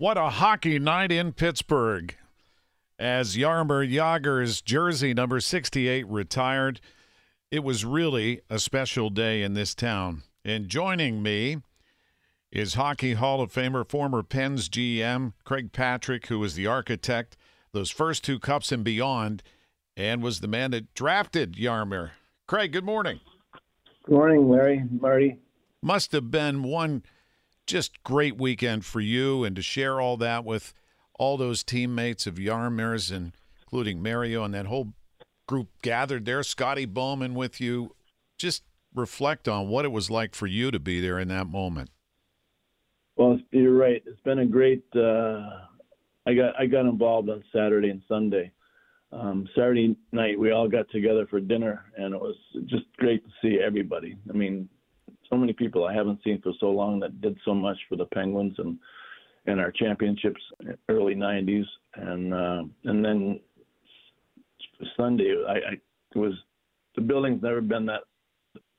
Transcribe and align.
What 0.00 0.16
a 0.16 0.30
hockey 0.30 0.78
night 0.78 1.12
in 1.12 1.34
Pittsburgh. 1.34 2.14
As 2.98 3.36
Jaromir 3.36 3.86
Jagr's 3.86 4.62
jersey 4.62 5.12
number 5.12 5.40
68 5.40 6.08
retired, 6.08 6.80
it 7.50 7.62
was 7.62 7.84
really 7.84 8.40
a 8.48 8.58
special 8.58 9.10
day 9.10 9.42
in 9.42 9.52
this 9.52 9.74
town. 9.74 10.22
And 10.42 10.70
joining 10.70 11.22
me 11.22 11.58
is 12.50 12.72
Hockey 12.72 13.12
Hall 13.12 13.42
of 13.42 13.52
Famer, 13.52 13.86
former 13.86 14.22
Pens 14.22 14.70
GM 14.70 15.34
Craig 15.44 15.70
Patrick, 15.70 16.28
who 16.28 16.38
was 16.38 16.54
the 16.54 16.66
architect 16.66 17.36
those 17.72 17.90
first 17.90 18.24
two 18.24 18.38
cups 18.38 18.72
and 18.72 18.82
beyond, 18.82 19.42
and 19.98 20.22
was 20.22 20.40
the 20.40 20.48
man 20.48 20.70
that 20.70 20.94
drafted 20.94 21.56
Jaromir. 21.56 22.12
Craig, 22.46 22.72
good 22.72 22.84
morning. 22.84 23.20
Good 24.06 24.14
morning, 24.14 24.48
Larry, 24.48 24.82
Marty. 24.98 25.36
Must 25.82 26.12
have 26.12 26.30
been 26.30 26.62
one 26.62 27.02
just 27.70 28.02
great 28.02 28.36
weekend 28.36 28.84
for 28.84 29.00
you 29.00 29.44
and 29.44 29.54
to 29.54 29.62
share 29.62 30.00
all 30.00 30.16
that 30.16 30.44
with 30.44 30.74
all 31.14 31.36
those 31.36 31.62
teammates 31.62 32.26
of 32.26 32.34
Jaromir's, 32.34 33.10
and 33.10 33.32
including 33.62 34.02
Mario 34.02 34.42
and 34.42 34.52
that 34.54 34.66
whole 34.66 34.94
group 35.46 35.68
gathered 35.82 36.24
there. 36.24 36.42
Scotty 36.42 36.84
Bowman 36.84 37.34
with 37.34 37.60
you. 37.60 37.94
Just 38.38 38.64
reflect 38.94 39.46
on 39.46 39.68
what 39.68 39.84
it 39.84 39.92
was 39.92 40.10
like 40.10 40.34
for 40.34 40.46
you 40.46 40.70
to 40.70 40.80
be 40.80 41.00
there 41.00 41.18
in 41.18 41.28
that 41.28 41.46
moment. 41.46 41.90
Well, 43.16 43.38
you're 43.52 43.76
right. 43.76 44.02
It's 44.04 44.20
been 44.22 44.40
a 44.40 44.46
great. 44.46 44.82
Uh, 44.94 45.42
I 46.26 46.34
got 46.34 46.58
I 46.58 46.66
got 46.66 46.86
involved 46.86 47.28
on 47.28 47.44
Saturday 47.52 47.90
and 47.90 48.02
Sunday. 48.08 48.50
Um, 49.12 49.48
Saturday 49.54 49.96
night 50.12 50.38
we 50.38 50.52
all 50.52 50.68
got 50.68 50.88
together 50.90 51.26
for 51.26 51.38
dinner, 51.38 51.84
and 51.96 52.14
it 52.14 52.20
was 52.20 52.36
just 52.66 52.84
great 52.96 53.22
to 53.24 53.30
see 53.42 53.58
everybody. 53.64 54.16
I 54.28 54.32
mean, 54.32 54.68
so 55.30 55.36
many 55.36 55.52
people 55.52 55.84
I 55.84 55.94
haven't 55.94 56.20
seen 56.24 56.40
for 56.42 56.52
so 56.60 56.66
long 56.66 57.00
that 57.00 57.20
did 57.20 57.38
so 57.44 57.54
much 57.54 57.78
for 57.88 57.96
the 57.96 58.06
Penguins 58.06 58.54
and 58.58 58.78
and 59.46 59.58
our 59.58 59.70
championships 59.70 60.40
early 60.88 61.14
'90s, 61.14 61.64
and 61.94 62.34
uh, 62.34 62.62
and 62.84 63.04
then 63.04 63.40
Sunday 64.96 65.34
I, 65.48 65.52
I 65.52 66.18
was 66.18 66.34
the 66.96 67.00
building's 67.00 67.42
never 67.42 67.60
been 67.60 67.86
that 67.86 68.02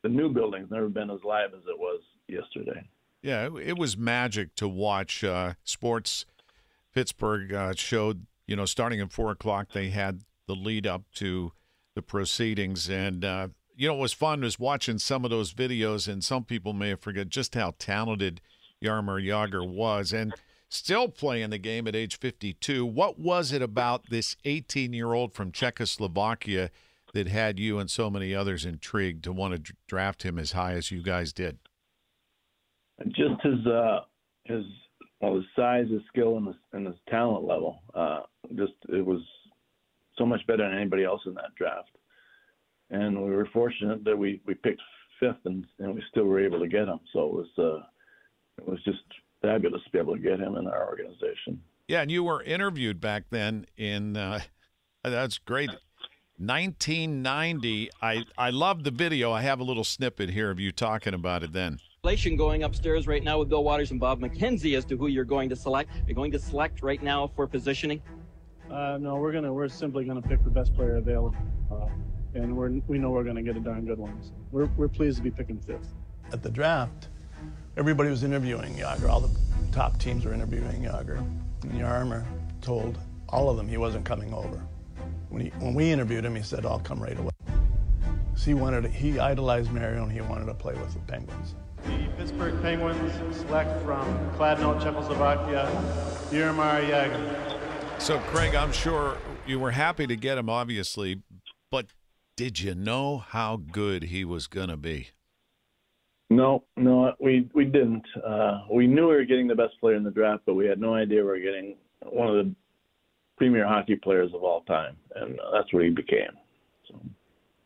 the 0.04 0.10
new 0.10 0.30
building's 0.30 0.70
never 0.70 0.90
been 0.90 1.10
as 1.10 1.20
live 1.24 1.54
as 1.54 1.62
it 1.68 1.78
was 1.78 2.02
yesterday. 2.28 2.88
Yeah, 3.22 3.50
it 3.64 3.78
was 3.78 3.98
magic 3.98 4.56
to 4.56 4.68
watch. 4.68 5.24
Uh, 5.24 5.54
sports 5.64 6.26
Pittsburgh 6.94 7.54
uh, 7.54 7.74
showed, 7.76 8.26
you 8.48 8.56
know, 8.56 8.66
starting 8.66 9.00
at 9.00 9.12
four 9.12 9.32
o'clock, 9.32 9.70
they 9.74 9.90
had 9.90 10.22
the 10.48 10.56
lead 10.56 10.86
up 10.86 11.04
to 11.16 11.54
the 11.96 12.02
proceedings, 12.02 12.90
and 12.90 13.24
uh, 13.24 13.48
you 13.76 13.88
know, 13.88 13.94
what 13.94 14.02
was 14.02 14.14
fun 14.14 14.42
was 14.42 14.60
watching 14.60 14.98
some 14.98 15.24
of 15.24 15.32
those 15.32 15.54
videos, 15.54 16.08
and 16.08 16.24
some 16.24 16.44
people 16.44 16.74
may 16.74 16.90
have 16.90 17.00
forget 17.00 17.30
just 17.30 17.56
how 17.56 17.74
talented 17.80 18.42
Jaromir 18.84 19.26
Jagr 19.26 19.68
was, 19.68 20.14
and 20.14 20.34
still 20.70 21.08
playing 21.08 21.50
the 21.50 21.58
game 21.58 21.88
at 21.88 21.96
age 21.96 22.18
52. 22.18 22.86
What 22.86 23.20
was 23.20 23.52
it 23.52 23.62
about 23.62 24.10
this 24.10 24.36
18-year-old 24.46 25.34
from 25.34 25.52
Czechoslovakia 25.52 26.72
that 27.14 27.28
had 27.28 27.60
you 27.60 27.78
and 27.80 27.90
so 27.90 28.10
many 28.10 28.34
others 28.34 28.66
intrigued 28.66 29.24
to 29.24 29.32
want 29.32 29.66
to 29.66 29.74
draft 29.88 30.24
him 30.24 30.40
as 30.40 30.54
high 30.54 30.74
as 30.74 30.92
you 30.92 31.04
guys 31.04 31.34
did? 31.34 31.58
Just 33.08 33.42
his 33.44 33.66
uh, 33.66 34.02
his 34.44 34.64
well, 35.20 35.36
his 35.36 35.46
size, 35.56 35.88
his 35.90 36.02
skill, 36.08 36.38
and 36.38 36.48
his, 36.48 36.56
and 36.74 36.86
his 36.86 36.96
talent 37.10 37.46
level. 37.46 37.82
Uh, 37.94 38.22
just 38.56 38.74
it 38.90 39.06
was 39.06 39.22
so 40.18 40.26
much 40.26 40.46
better 40.46 40.64
than 40.68 40.78
anybody 40.78 41.04
else 41.04 41.22
in 41.26 41.34
that 41.34 41.56
draft 41.56 41.90
and 42.92 43.24
we 43.24 43.32
were 43.32 43.48
fortunate 43.52 44.04
that 44.04 44.18
we 44.18 44.42
we 44.46 44.54
picked 44.54 44.82
fifth 45.20 45.46
and 45.46 45.66
and 45.80 45.96
we 45.96 46.04
still 46.12 46.26
were 46.26 46.44
able 46.44 46.60
to 46.60 46.68
get 46.68 46.88
him. 46.88 47.00
So 47.14 47.26
it 47.26 47.34
was 47.34 47.48
uh, 47.58 47.84
it 48.58 48.68
was 48.68 48.84
just 48.84 49.04
fabulous 49.42 49.84
to 49.86 49.90
be 49.92 49.98
able 49.98 50.16
to 50.16 50.22
get 50.22 50.40
him 50.40 50.56
in 50.56 50.68
our 50.68 50.88
organization. 50.88 51.62
Yeah, 51.88 52.02
and 52.02 52.12
you 52.12 52.24
were 52.24 52.44
interviewed 52.44 53.02
back 53.02 53.24
then 53.32 53.66
in 53.78 54.16
uh, 54.18 54.42
that's 55.04 55.38
great. 55.40 55.70
1990. 56.38 57.90
I 58.02 58.26
I 58.38 58.50
love 58.50 58.84
the 58.84 58.92
video. 58.92 59.32
I 59.32 59.42
have 59.42 59.60
a 59.60 59.64
little 59.64 59.84
snippet 59.84 60.30
here 60.30 60.50
of 60.52 60.60
you 60.60 60.72
talking 60.72 61.14
about 61.14 61.44
it 61.44 61.54
then. 61.54 61.80
Going 62.36 62.64
upstairs 62.64 63.08
right 63.08 63.24
now 63.24 63.38
with 63.38 63.50
Bill 63.50 63.64
Watters 63.64 63.92
and 63.92 64.00
Bob 64.00 64.22
McKenzie 64.22 64.76
as 64.76 64.86
to 64.86 64.98
who 64.98 65.06
you're 65.06 65.24
going 65.24 65.50
to 65.50 65.56
select. 65.56 65.92
You're 66.08 66.16
going 66.16 66.32
to 66.32 66.40
select 66.40 66.82
right 66.82 67.02
now 67.02 67.28
for 67.36 67.46
positioning. 67.46 68.02
Uh, 68.72 68.98
no, 69.00 69.18
we're 69.18 69.32
gonna 69.32 69.54
we're 69.54 69.68
simply 69.68 70.06
gonna 70.06 70.22
pick 70.22 70.44
the 70.44 70.50
best 70.50 70.74
player 70.74 70.96
available. 70.96 71.36
Uh, 71.72 71.88
and 72.34 72.56
we're, 72.56 72.70
we 72.88 72.98
know 72.98 73.10
we're 73.10 73.24
going 73.24 73.36
to 73.36 73.42
get 73.42 73.58
a 73.58 73.60
darn 73.60 73.86
good 73.86 74.00
one. 74.00 74.18
So 74.22 74.32
we're, 74.52 74.66
we're 74.78 74.88
pleased 74.88 75.18
to 75.18 75.24
be 75.24 75.32
picking 75.32 75.60
fifth. 75.60 75.88
At 76.32 76.44
the 76.44 76.50
draft, 76.50 77.10
everybody 77.78 78.10
was 78.10 78.24
interviewing 78.24 78.76
Jagr. 78.76 79.10
All 79.10 79.20
the 79.20 79.36
top 79.72 80.00
teams 80.00 80.26
were 80.26 80.34
interviewing 80.34 80.84
Jagr. 80.84 81.18
And 81.64 81.72
Jaromir 81.74 82.26
told 82.62 82.98
all 83.30 83.50
of 83.50 83.58
them 83.58 83.68
he 83.68 83.78
wasn't 83.78 84.06
coming 84.06 84.34
over. 84.34 84.62
When, 85.30 85.44
he, 85.44 85.50
when 85.60 85.74
we 85.74 85.92
interviewed 85.92 86.26
him, 86.26 86.36
he 86.36 86.42
said, 86.42 86.66
I'll 86.66 86.80
come 86.80 87.02
right 87.02 87.18
away. 87.18 87.32
So 88.36 88.46
he 88.46 88.54
wanted 88.54 88.84
to, 88.84 88.90
he 88.90 89.20
idolized 89.20 89.72
Mario 89.72 90.04
and 90.04 90.12
he 90.12 90.22
wanted 90.22 90.46
to 90.46 90.54
play 90.54 90.74
with 90.74 90.94
the 90.94 91.00
Penguins. 91.02 91.56
The 91.84 92.08
Pittsburgh 92.18 92.62
Penguins 92.62 93.38
select 93.38 93.84
from 93.84 94.06
Kladno, 94.38 94.82
Czechoslovakia, 94.82 95.70
Jaromir 96.32 96.88
Jagr. 96.90 98.02
So, 98.02 98.20
Craig, 98.20 98.56
I'm 98.56 98.72
sure 98.72 99.18
you 99.46 99.60
were 99.60 99.72
happy 99.72 100.08
to 100.08 100.16
get 100.16 100.38
him, 100.38 100.50
obviously, 100.50 101.16
but 101.16 101.24
did 102.42 102.60
you 102.60 102.74
know 102.74 103.20
how 103.20 103.56
good 103.56 104.02
he 104.02 104.26
was 104.26 104.48
going 104.48 104.70
to 104.70 104.76
be? 104.76 105.10
No, 106.32 106.64
no, 106.76 107.14
we 107.20 107.48
we 107.54 107.66
didn't. 107.66 108.08
Uh, 108.26 108.62
we 108.74 108.88
knew 108.88 109.10
we 109.10 109.14
were 109.14 109.26
getting 109.26 109.48
the 109.48 109.54
best 109.54 109.80
player 109.80 109.94
in 109.94 110.04
the 110.04 110.10
draft, 110.10 110.42
but 110.48 110.56
we 110.56 110.66
had 110.66 110.82
no 110.82 110.96
idea 110.96 111.20
we 111.20 111.30
were 111.30 111.38
getting 111.38 111.76
one 112.02 112.30
of 112.30 112.34
the 112.34 112.56
premier 113.38 113.68
hockey 113.68 113.96
players 113.96 114.32
of 114.34 114.42
all 114.42 114.62
time, 114.62 114.98
and 115.16 115.38
that's 115.54 115.72
what 115.72 115.84
he 115.84 115.92
became. 115.92 116.32
So. 116.88 117.00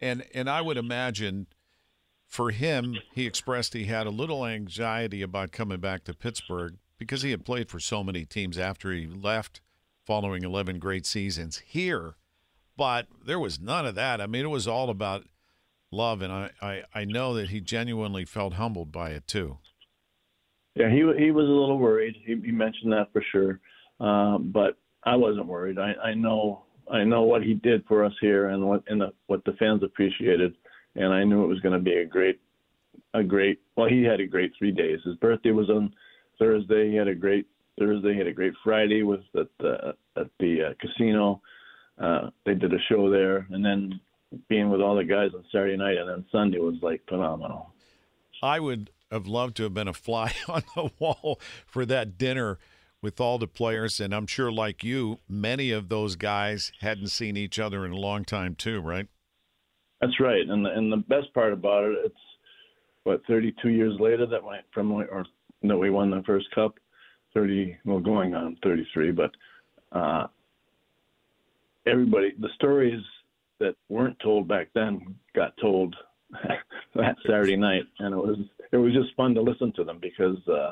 And 0.01 0.25
and 0.33 0.49
I 0.49 0.59
would 0.59 0.75
imagine 0.75 1.47
for 2.27 2.51
him, 2.51 2.97
he 3.13 3.25
expressed 3.25 3.73
he 3.75 3.85
had 3.85 4.07
a 4.07 4.11
little 4.11 4.45
anxiety 4.45 5.21
about 5.21 5.53
coming 5.53 5.79
back 5.79 6.03
to 6.03 6.13
Pittsburgh 6.13 6.75
because 6.97 7.21
he 7.21 7.31
had 7.31 7.45
played 7.45 7.69
for 7.69 7.79
so 7.79 8.03
many 8.03 8.25
teams 8.25 8.57
after 8.57 8.91
he 8.91 9.07
left, 9.07 9.61
following 10.05 10.43
11 10.43 10.79
great 10.79 11.05
seasons 11.05 11.59
here 11.59 12.17
but 12.77 13.07
there 13.25 13.39
was 13.39 13.59
none 13.59 13.85
of 13.85 13.95
that. 13.95 14.21
I 14.21 14.27
mean, 14.27 14.45
it 14.45 14.49
was 14.49 14.67
all 14.67 14.89
about 14.89 15.23
love, 15.91 16.21
and 16.21 16.31
I, 16.31 16.49
I, 16.61 16.83
I 16.93 17.05
know 17.05 17.33
that 17.35 17.49
he 17.49 17.61
genuinely 17.61 18.25
felt 18.25 18.53
humbled 18.53 18.91
by 18.91 19.11
it 19.11 19.27
too. 19.27 19.57
Yeah, 20.75 20.89
he 20.89 20.97
he 21.17 21.31
was 21.31 21.45
a 21.45 21.51
little 21.51 21.77
worried. 21.77 22.15
He, 22.25 22.35
he 22.35 22.51
mentioned 22.51 22.91
that 22.91 23.11
for 23.13 23.23
sure, 23.31 23.59
um, 24.05 24.51
but 24.53 24.77
I 25.03 25.15
wasn't 25.15 25.47
worried. 25.47 25.79
I, 25.79 25.93
I 26.03 26.13
know 26.13 26.63
I 26.91 27.03
know 27.03 27.23
what 27.23 27.43
he 27.43 27.53
did 27.53 27.85
for 27.87 28.03
us 28.03 28.13
here 28.19 28.49
and 28.49 28.67
what 28.67 28.83
and 28.87 29.01
the, 29.01 29.13
what 29.27 29.45
the 29.45 29.53
fans 29.53 29.83
appreciated, 29.83 30.55
and 30.95 31.13
I 31.13 31.23
knew 31.23 31.43
it 31.43 31.47
was 31.47 31.61
going 31.61 31.77
to 31.77 31.83
be 31.83 31.95
a 31.97 32.05
great 32.05 32.39
a 33.13 33.23
great. 33.23 33.59
Well, 33.77 33.87
he 33.87 34.03
had 34.03 34.19
a 34.19 34.27
great 34.27 34.51
three 34.57 34.71
days. 34.71 34.99
His 35.05 35.15
birthday 35.15 35.51
was 35.51 35.69
on 35.69 35.93
Thursday. 36.37 36.91
He 36.91 36.97
had 36.97 37.07
a 37.07 37.15
great 37.15 37.47
Thursday. 37.79 38.11
He 38.11 38.17
had 38.17 38.27
a 38.27 38.33
great 38.33 38.53
Friday 38.63 39.03
with 39.03 39.21
at 39.37 39.47
the 39.59 39.95
at 40.17 40.27
the 40.39 40.71
uh, 40.71 40.73
casino 40.79 41.41
uh, 42.00 42.29
they 42.45 42.53
did 42.53 42.73
a 42.73 42.79
show 42.89 43.09
there, 43.09 43.47
and 43.50 43.63
then 43.63 44.00
being 44.50 44.69
with 44.69 44.81
all 44.81 44.95
the 44.95 45.03
guys 45.03 45.31
on 45.33 45.44
Saturday 45.51 45.78
night, 45.78 45.97
and 45.97 46.09
then 46.09 46.25
Sunday 46.31 46.59
was 46.59 46.75
like 46.81 47.01
phenomenal. 47.07 47.73
I 48.41 48.59
would 48.59 48.91
have 49.11 49.28
loved 49.28 49.56
to 49.57 49.63
have 49.63 49.73
been 49.73 49.88
a 49.88 49.94
fly 49.94 50.34
on 50.47 50.63
the 50.75 50.91
wall 51.00 51.39
for 51.66 51.85
that 51.85 52.17
dinner 52.17 52.57
with 53.01 53.22
all 53.22 53.38
the 53.38 53.47
players, 53.47 54.00
and 54.00 54.13
I'm 54.13 54.28
sure, 54.28 54.51
like 54.51 54.84
you, 54.84 55.19
many 55.29 55.72
of 55.72 55.89
those 55.89 56.16
guys 56.16 56.72
hadn't 56.81 57.07
seen 57.07 57.38
each 57.38 57.59
other 57.59 57.85
in 57.85 57.91
a 57.91 57.97
long 57.97 58.25
time 58.25 58.55
too, 58.55 58.81
right? 58.81 59.07
That's 60.01 60.19
right, 60.19 60.47
and 60.47 60.66
the, 60.66 60.72
and 60.72 60.91
the 60.91 60.97
best 60.97 61.34
part 61.34 61.53
about 61.53 61.85
it, 61.85 61.97
it's 62.05 62.16
what 63.03 63.22
32 63.28 63.69
years 63.69 63.94
later 64.00 64.25
that 64.25 64.44
went 64.44 64.66
from 64.73 64.91
or 64.91 65.25
that 65.63 65.78
we 65.78 65.89
won 65.89 66.09
the 66.09 66.23
first 66.25 66.50
cup. 66.53 66.75
30, 67.34 67.78
well, 67.84 68.00
going 68.00 68.34
on 68.34 68.57
33, 68.63 69.11
but 69.11 69.31
uh, 69.91 70.28
everybody 71.87 72.34
the 72.40 72.49
stories 72.55 73.02
that 73.59 73.76
weren't 73.90 74.17
told 74.20 74.47
back 74.47 74.67
then 74.73 75.16
got 75.35 75.55
told 75.61 75.96
that 76.96 77.16
Saturday 77.26 77.55
night, 77.55 77.84
and 77.99 78.14
it 78.14 78.17
was 78.17 78.37
it 78.72 78.78
was 78.78 78.93
just 78.93 79.16
fun 79.16 79.34
to 79.35 79.41
listen 79.41 79.72
to 79.76 79.84
them 79.84 79.99
because 80.02 80.37
uh, 80.47 80.72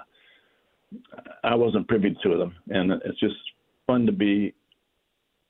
I 1.43 1.55
wasn't 1.55 1.87
privy 1.87 2.15
to 2.23 2.37
them, 2.37 2.55
and 2.69 2.91
it's 3.05 3.19
just 3.19 3.35
fun 3.87 4.05
to 4.05 4.11
be 4.11 4.53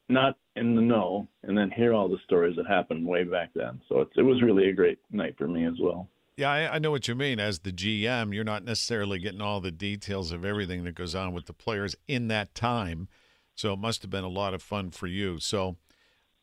not 0.09 0.35
in 0.55 0.75
the 0.75 0.81
know 0.81 1.27
and 1.43 1.57
then 1.57 1.71
hear 1.71 1.93
all 1.93 2.07
the 2.07 2.17
stories 2.25 2.55
that 2.57 2.67
happened 2.67 3.05
way 3.05 3.23
back 3.23 3.49
then. 3.55 3.81
So 3.89 4.05
it 4.15 4.21
was 4.21 4.41
really 4.41 4.69
a 4.69 4.73
great 4.73 4.99
night 5.11 5.35
for 5.37 5.47
me 5.47 5.65
as 5.65 5.73
well. 5.81 6.07
Yeah, 6.37 6.51
I, 6.51 6.75
I, 6.75 6.79
know 6.79 6.89
what 6.89 7.07
you 7.07 7.13
mean. 7.13 7.39
As 7.39 7.59
the 7.59 7.71
GM, 7.71 8.33
you're 8.33 8.43
not 8.43 8.63
necessarily 8.63 9.19
getting 9.19 9.41
all 9.41 9.61
the 9.61 9.71
details 9.71 10.31
of 10.31 10.43
everything 10.43 10.83
that 10.83 10.95
goes 10.95 11.13
on 11.13 11.33
with 11.33 11.45
the 11.45 11.53
players 11.53 11.95
in 12.07 12.27
that 12.29 12.55
time. 12.55 13.07
So 13.55 13.73
it 13.73 13.79
must 13.79 14.01
have 14.01 14.11
been 14.11 14.23
a 14.23 14.29
lot 14.29 14.53
of 14.53 14.61
fun 14.61 14.91
for 14.91 15.07
you. 15.07 15.39
So, 15.39 15.77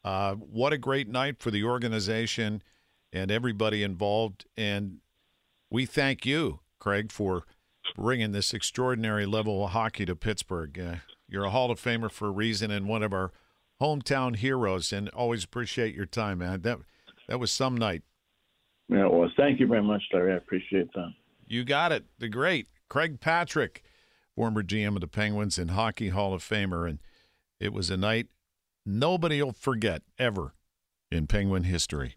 uh, 0.03 0.35
what 0.35 0.73
a 0.73 0.79
great 0.79 1.09
night 1.09 1.41
for 1.41 1.51
the 1.51 1.65
organization 1.65 2.63
and 3.13 3.31
everybody 3.31 3.83
involved. 3.83 4.47
And 4.57 4.99
we 5.71 5.87
thank 5.87 6.25
you, 6.25 6.61
Craig, 6.79 7.13
for 7.13 7.45
bringing 7.97 8.33
this 8.33 8.55
extraordinary 8.55 9.27
level 9.27 9.65
of 9.65 9.73
hockey 9.73 10.07
to 10.07 10.17
Pittsburgh. 10.17 10.79
Uh, 10.79 10.95
you're 11.29 11.45
a 11.45 11.51
Hall 11.51 11.71
of 11.71 11.81
Famer 11.81 12.11
for 12.11 12.29
a 12.29 12.33
reason 12.33 12.71
and 12.71 12.89
one 12.89 13.03
of 13.03 13.13
our 13.13 13.33
hometown 13.81 14.37
heroes, 14.37 14.93
and 14.93 15.09
always 15.11 15.45
appreciate 15.45 15.95
your 15.95 16.07
time, 16.07 16.39
man. 16.39 16.61
That 16.63 16.81
that 17.29 17.41
was 17.41 17.53
some 17.53 17.77
night. 17.77 18.03
Yeah, 18.89 19.07
it 19.07 19.13
was. 19.13 19.31
Thank 19.37 19.61
you 19.61 19.67
very 19.67 19.83
much, 19.83 20.03
Larry. 20.13 20.33
I 20.33 20.37
appreciate 20.37 20.93
that. 20.95 21.13
You 21.47 21.65
got 21.65 21.93
it. 21.93 22.05
The 22.19 22.29
great 22.29 22.69
Craig 22.89 23.21
Patrick, 23.21 23.83
former 24.41 24.63
GM 24.63 24.95
of 24.95 25.03
the 25.03 25.07
Penguins 25.07 25.59
and 25.59 25.73
Hockey 25.73 26.09
Hall 26.09 26.33
of 26.33 26.43
Famer, 26.43 26.89
and 26.89 26.99
it 27.61 27.75
was 27.75 27.91
a 27.91 27.97
night 27.99 28.29
nobody 28.87 29.43
will 29.43 29.53
forget 29.53 30.01
ever 30.19 30.55
in 31.11 31.27
Penguin 31.27 31.65
history. 31.65 32.17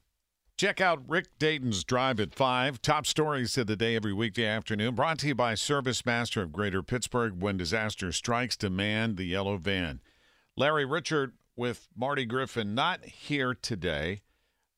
Check 0.56 0.80
out 0.80 1.04
Rick 1.06 1.38
Dayton's 1.38 1.84
Drive 1.84 2.22
at 2.22 2.34
5. 2.34 2.82
Top 2.82 3.06
stories 3.06 3.58
of 3.58 3.68
the 3.68 3.76
day 3.76 3.98
every 3.98 4.14
weekday 4.14 4.46
afternoon. 4.46 4.96
Brought 4.96 5.20
to 5.20 5.28
you 5.28 5.36
by 5.36 5.56
ServiceMaster 5.56 6.42
of 6.42 6.54
Greater 6.54 6.82
Pittsburgh. 6.82 7.42
When 7.42 7.58
disaster 7.58 8.14
strikes, 8.14 8.56
demand 8.56 9.18
the 9.18 9.26
yellow 9.26 9.58
van. 9.58 10.00
Larry 10.56 10.86
Richard 10.86 11.34
with 11.58 11.90
Marty 11.94 12.24
Griffin, 12.24 12.74
not 12.74 13.04
here 13.04 13.54
today. 13.54 14.22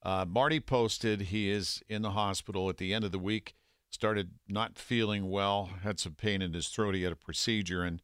Uh, 0.01 0.25
Marty 0.27 0.59
posted 0.59 1.21
he 1.21 1.51
is 1.51 1.83
in 1.87 2.01
the 2.01 2.11
hospital 2.11 2.71
at 2.71 2.77
the 2.77 2.91
end 2.91 3.05
of 3.05 3.11
the 3.11 3.19
week, 3.19 3.53
started 3.91 4.31
not 4.47 4.77
feeling 4.77 5.29
well, 5.29 5.69
had 5.83 5.99
some 5.99 6.13
pain 6.13 6.41
in 6.41 6.53
his 6.53 6.67
throat. 6.67 6.95
He 6.95 7.03
had 7.03 7.13
a 7.13 7.17
procedure, 7.17 7.83
and 7.83 8.01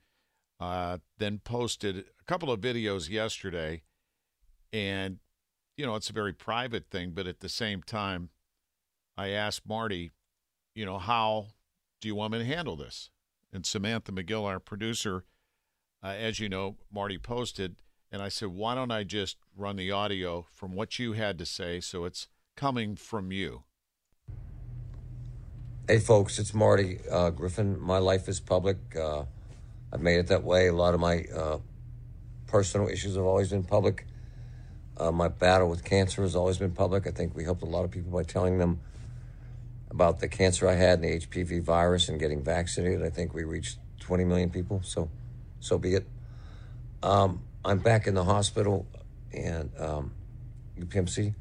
uh, 0.59 0.99
then 1.17 1.39
posted 1.39 1.97
a 1.97 2.23
couple 2.25 2.51
of 2.51 2.61
videos 2.61 3.09
yesterday. 3.09 3.81
And 4.71 5.19
you 5.77 5.85
know, 5.85 5.95
it's 5.95 6.09
a 6.09 6.13
very 6.13 6.33
private 6.33 6.89
thing, 6.89 7.11
but 7.11 7.27
at 7.27 7.39
the 7.39 7.49
same 7.49 7.81
time, 7.81 8.29
I 9.17 9.29
asked 9.29 9.67
Marty, 9.67 10.11
you 10.75 10.85
know, 10.85 10.99
how 10.99 11.47
do 11.99 12.07
you 12.07 12.15
want 12.15 12.33
me 12.33 12.39
to 12.39 12.45
handle 12.45 12.75
this? 12.75 13.09
And 13.51 13.65
Samantha 13.65 14.11
McGill, 14.11 14.45
our 14.45 14.59
producer, 14.59 15.25
uh, 16.03 16.07
as 16.07 16.39
you 16.39 16.49
know, 16.49 16.77
Marty 16.91 17.17
posted, 17.17 17.77
and 18.11 18.21
I 18.21 18.29
said, 18.29 18.49
why 18.49 18.75
don't 18.75 18.91
I 18.91 19.03
just 19.03 19.37
run 19.55 19.75
the 19.75 19.91
audio 19.91 20.45
from 20.51 20.73
what 20.73 20.99
you 20.99 21.13
had 21.13 21.37
to 21.39 21.45
say 21.45 21.79
so 21.79 22.05
it's 22.05 22.27
coming 22.55 22.95
from 22.95 23.31
you? 23.31 23.63
Hey, 25.87 25.97
folks, 25.97 26.37
it's 26.37 26.53
Marty 26.53 26.99
uh, 27.11 27.31
Griffin. 27.31 27.81
My 27.81 27.97
life 27.97 28.29
is 28.29 28.39
public. 28.39 28.77
Uh, 28.95 29.23
I've 29.91 29.99
made 29.99 30.19
it 30.19 30.27
that 30.27 30.43
way. 30.43 30.67
A 30.67 30.73
lot 30.73 30.93
of 30.93 30.99
my 30.99 31.25
uh, 31.35 31.57
personal 32.45 32.87
issues 32.87 33.15
have 33.15 33.25
always 33.25 33.49
been 33.49 33.63
public. 33.63 34.05
Uh, 34.95 35.11
my 35.11 35.27
battle 35.27 35.67
with 35.67 35.83
cancer 35.83 36.21
has 36.21 36.35
always 36.35 36.59
been 36.59 36.71
public. 36.71 37.07
I 37.07 37.09
think 37.09 37.35
we 37.35 37.43
helped 37.45 37.63
a 37.63 37.65
lot 37.65 37.83
of 37.83 37.89
people 37.89 38.11
by 38.11 38.21
telling 38.21 38.59
them 38.59 38.79
about 39.89 40.19
the 40.19 40.27
cancer 40.27 40.69
I 40.69 40.75
had 40.75 40.99
and 40.99 41.03
the 41.03 41.25
HPV 41.25 41.63
virus 41.63 42.09
and 42.09 42.19
getting 42.19 42.43
vaccinated. 42.43 43.01
I 43.01 43.09
think 43.09 43.33
we 43.33 43.43
reached 43.43 43.79
20 44.01 44.23
million 44.23 44.51
people, 44.51 44.81
so 44.83 45.09
so 45.59 45.79
be 45.79 45.95
it. 45.95 46.07
Um, 47.01 47.41
I'm 47.65 47.79
back 47.79 48.05
in 48.05 48.13
the 48.13 48.23
hospital 48.23 48.85
and 49.33 49.71
um, 49.79 50.11
UPMC 50.79 51.33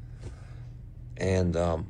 and 1.17 1.55
um, 1.55 1.87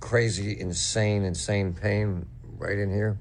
crazy, 0.00 0.58
insane, 0.58 1.24
insane 1.24 1.74
pain 1.74 2.26
right 2.58 2.78
in 2.78 2.90
here. 2.90 3.18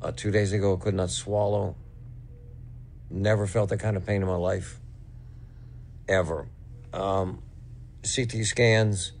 Uh, 0.00 0.12
two 0.14 0.30
days 0.30 0.52
ago, 0.52 0.76
I 0.76 0.82
could 0.82 0.94
not 0.94 1.10
swallow. 1.10 1.74
Never 3.10 3.46
felt 3.46 3.70
that 3.70 3.80
kind 3.80 3.96
of 3.96 4.06
pain 4.06 4.22
in 4.22 4.28
my 4.28 4.36
life 4.36 4.78
ever. 6.08 6.48
Um, 6.92 7.42
CT 8.02 8.44
scans, 8.44 9.12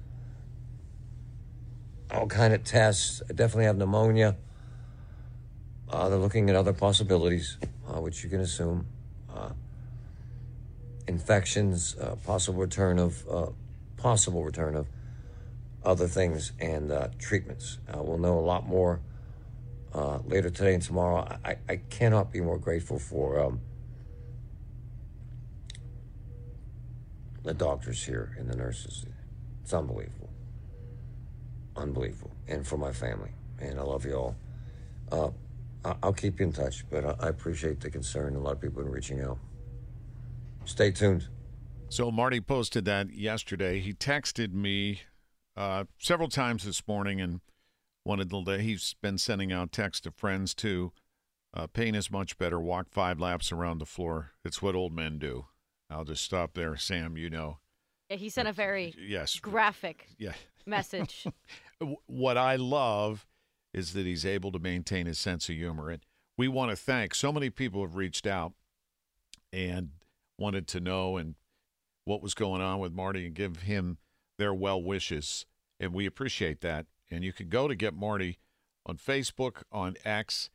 all 2.10 2.26
kind 2.26 2.54
of 2.54 2.64
tests. 2.64 3.22
I 3.28 3.32
definitely 3.32 3.64
have 3.64 3.76
pneumonia. 3.76 4.36
Uh, 5.90 6.08
they're 6.08 6.18
looking 6.18 6.48
at 6.50 6.56
other 6.56 6.72
possibilities, 6.72 7.56
uh, 7.88 8.00
which 8.00 8.22
you 8.22 8.30
can 8.30 8.40
assume. 8.40 8.86
Uh, 9.34 9.50
infections, 11.06 11.96
uh, 11.96 12.16
possible 12.24 12.60
return 12.60 12.98
of 12.98 13.26
uh, 13.28 13.46
possible 13.96 14.44
return 14.44 14.76
of 14.76 14.86
other 15.84 16.08
things 16.08 16.52
and 16.60 16.90
uh, 16.90 17.08
treatments. 17.18 17.78
we'll 17.94 18.18
know 18.18 18.38
a 18.38 18.40
lot 18.40 18.66
more 18.66 19.00
later 20.26 20.50
today 20.50 20.74
and 20.74 20.82
tomorrow. 20.82 21.38
I, 21.44 21.56
I 21.68 21.76
cannot 21.76 22.32
be 22.32 22.40
more 22.40 22.58
grateful 22.58 22.98
for 22.98 23.40
um, 23.40 23.60
the 27.42 27.54
doctors 27.54 28.04
here 28.04 28.36
and 28.38 28.48
the 28.48 28.56
nurses. 28.56 29.06
It's 29.62 29.72
unbelievable. 29.72 30.30
Unbelievable. 31.76 32.32
And 32.46 32.66
for 32.66 32.76
my 32.76 32.92
family. 32.92 33.30
And 33.58 33.78
I 33.78 33.82
love 33.82 34.04
you 34.04 34.14
all. 34.14 34.36
Uh, 35.10 35.30
I'll 36.02 36.12
keep 36.12 36.40
you 36.40 36.46
in 36.46 36.52
touch, 36.52 36.84
but 36.90 37.04
I 37.22 37.28
appreciate 37.28 37.80
the 37.80 37.90
concern. 37.90 38.36
A 38.36 38.40
lot 38.40 38.52
of 38.52 38.60
people 38.60 38.82
are 38.82 38.90
reaching 38.90 39.20
out. 39.20 39.38
Stay 40.64 40.90
tuned. 40.90 41.28
So 41.88 42.10
Marty 42.10 42.40
posted 42.40 42.84
that 42.84 43.14
yesterday. 43.14 43.80
He 43.80 43.94
texted 43.94 44.52
me 44.52 45.00
uh, 45.58 45.84
several 45.98 46.28
times 46.28 46.64
this 46.64 46.86
morning 46.86 47.20
and 47.20 47.40
wanted 48.04 48.30
to. 48.30 48.58
He's 48.58 48.94
been 49.02 49.18
sending 49.18 49.52
out 49.52 49.72
texts 49.72 50.02
to 50.02 50.12
friends 50.12 50.54
too. 50.54 50.92
Uh, 51.52 51.66
pain 51.66 51.94
is 51.94 52.10
much 52.10 52.38
better. 52.38 52.60
Walk 52.60 52.86
five 52.90 53.18
laps 53.18 53.50
around 53.50 53.78
the 53.78 53.86
floor. 53.86 54.30
It's 54.44 54.62
what 54.62 54.76
old 54.76 54.92
men 54.92 55.18
do. 55.18 55.46
I'll 55.90 56.04
just 56.04 56.22
stop 56.22 56.54
there, 56.54 56.76
Sam. 56.76 57.16
You 57.16 57.28
know. 57.28 57.58
Yeah, 58.08 58.16
he 58.16 58.28
sent 58.28 58.46
a 58.46 58.52
very 58.52 58.94
yes 58.96 59.38
graphic 59.40 60.08
yeah. 60.16 60.34
message. 60.64 61.26
what 62.06 62.38
I 62.38 62.54
love 62.54 63.26
is 63.74 63.94
that 63.94 64.06
he's 64.06 64.24
able 64.24 64.52
to 64.52 64.58
maintain 64.60 65.06
his 65.06 65.18
sense 65.18 65.48
of 65.48 65.56
humor, 65.56 65.90
and 65.90 66.02
we 66.36 66.46
want 66.46 66.70
to 66.70 66.76
thank 66.76 67.14
so 67.14 67.32
many 67.32 67.50
people 67.50 67.82
have 67.82 67.96
reached 67.96 68.26
out 68.26 68.52
and 69.52 69.90
wanted 70.38 70.68
to 70.68 70.78
know 70.80 71.16
and 71.16 71.34
what 72.04 72.22
was 72.22 72.34
going 72.34 72.62
on 72.62 72.78
with 72.78 72.92
Marty 72.92 73.26
and 73.26 73.34
give 73.34 73.62
him 73.62 73.98
their 74.38 74.54
well 74.54 74.82
wishes, 74.82 75.44
and 75.80 75.92
we 75.92 76.06
appreciate 76.06 76.60
that. 76.60 76.86
And 77.10 77.24
you 77.24 77.32
can 77.32 77.48
go 77.48 77.68
to 77.68 77.74
get 77.74 77.94
Marty 77.94 78.38
on 78.84 78.96
Facebook, 78.96 79.62
on 79.72 79.96
X, 80.04 80.50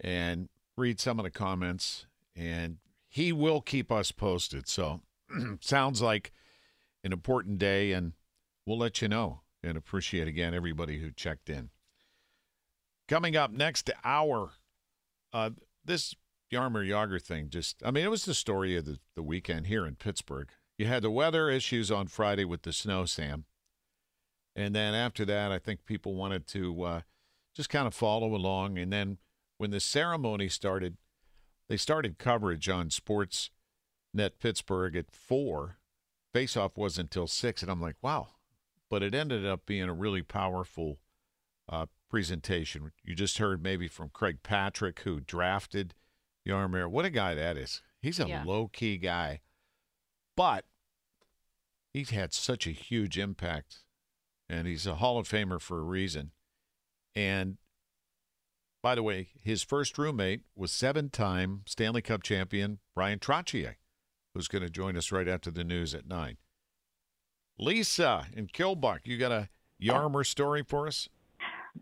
and 0.00 0.48
read 0.76 0.98
some 1.00 1.18
of 1.18 1.24
the 1.24 1.30
comments 1.30 2.06
and 2.34 2.78
he 3.08 3.32
will 3.32 3.60
keep 3.60 3.92
us 3.92 4.10
posted. 4.10 4.68
So 4.68 5.00
sounds 5.60 6.00
like 6.00 6.32
an 7.04 7.12
important 7.12 7.58
day, 7.58 7.92
and 7.92 8.12
we'll 8.66 8.78
let 8.78 9.02
you 9.02 9.08
know. 9.08 9.40
And 9.62 9.76
appreciate 9.76 10.26
again 10.26 10.54
everybody 10.54 10.98
who 10.98 11.10
checked 11.12 11.48
in. 11.48 11.70
Coming 13.08 13.36
up 13.36 13.52
next 13.52 13.90
hour, 14.02 14.52
uh, 15.32 15.50
this 15.84 16.16
Jaromir 16.50 16.88
Jagr 16.88 17.22
thing 17.22 17.48
just, 17.48 17.80
I 17.84 17.90
mean, 17.90 18.04
it 18.04 18.10
was 18.10 18.24
the 18.24 18.34
story 18.34 18.76
of 18.76 18.86
the, 18.86 18.98
the 19.14 19.22
weekend 19.22 19.68
here 19.68 19.86
in 19.86 19.94
Pittsburgh. 19.94 20.48
You 20.78 20.86
had 20.86 21.02
the 21.02 21.10
weather 21.10 21.48
issues 21.48 21.92
on 21.92 22.08
Friday 22.08 22.44
with 22.44 22.62
the 22.62 22.72
snow, 22.72 23.04
Sam. 23.04 23.44
And 24.54 24.74
then 24.74 24.94
after 24.94 25.24
that, 25.24 25.50
I 25.50 25.58
think 25.58 25.84
people 25.86 26.14
wanted 26.14 26.46
to 26.48 26.82
uh, 26.82 27.00
just 27.54 27.70
kind 27.70 27.86
of 27.86 27.94
follow 27.94 28.34
along. 28.34 28.78
And 28.78 28.92
then 28.92 29.18
when 29.58 29.70
the 29.70 29.80
ceremony 29.80 30.48
started, 30.48 30.96
they 31.68 31.76
started 31.76 32.18
coverage 32.18 32.68
on 32.68 32.90
Sports 32.90 33.50
Net 34.12 34.38
Pittsburgh 34.38 34.96
at 34.96 35.10
four. 35.10 35.78
Faceoff 36.34 36.76
wasn't 36.76 37.10
until 37.10 37.26
six, 37.26 37.62
and 37.62 37.70
I'm 37.70 37.80
like, 37.80 37.96
wow. 38.02 38.28
But 38.90 39.02
it 39.02 39.14
ended 39.14 39.46
up 39.46 39.64
being 39.66 39.88
a 39.88 39.94
really 39.94 40.22
powerful 40.22 40.98
uh, 41.68 41.86
presentation. 42.10 42.92
You 43.02 43.14
just 43.14 43.38
heard 43.38 43.62
maybe 43.62 43.88
from 43.88 44.10
Craig 44.10 44.38
Patrick, 44.42 45.00
who 45.00 45.20
drafted 45.20 45.94
Jaromir. 46.46 46.88
What 46.88 47.04
a 47.04 47.10
guy 47.10 47.34
that 47.34 47.56
is. 47.56 47.82
He's 48.00 48.20
a 48.20 48.28
yeah. 48.28 48.42
low 48.44 48.68
key 48.68 48.98
guy, 48.98 49.40
but 50.36 50.66
he's 51.92 52.10
had 52.10 52.34
such 52.34 52.66
a 52.66 52.72
huge 52.72 53.16
impact, 53.16 53.84
and 54.52 54.68
he's 54.68 54.86
a 54.86 54.96
Hall 54.96 55.18
of 55.18 55.26
Famer 55.26 55.58
for 55.58 55.78
a 55.78 55.82
reason. 55.82 56.30
And 57.16 57.56
by 58.82 58.94
the 58.94 59.02
way, 59.02 59.28
his 59.42 59.62
first 59.62 59.96
roommate 59.96 60.42
was 60.54 60.70
seven 60.70 61.08
time 61.08 61.62
Stanley 61.66 62.02
Cup 62.02 62.22
champion 62.22 62.78
Bryan 62.94 63.18
Trottier, 63.18 63.76
who's 64.34 64.48
going 64.48 64.62
to 64.62 64.68
join 64.68 64.96
us 64.96 65.10
right 65.10 65.26
after 65.26 65.50
the 65.50 65.64
news 65.64 65.94
at 65.94 66.06
9. 66.06 66.36
Lisa 67.58 68.26
in 68.34 68.48
Kilbuck, 68.48 69.00
you 69.04 69.16
got 69.16 69.32
a 69.32 69.48
Jaromir 69.80 70.26
story 70.26 70.62
for 70.62 70.86
us? 70.86 71.08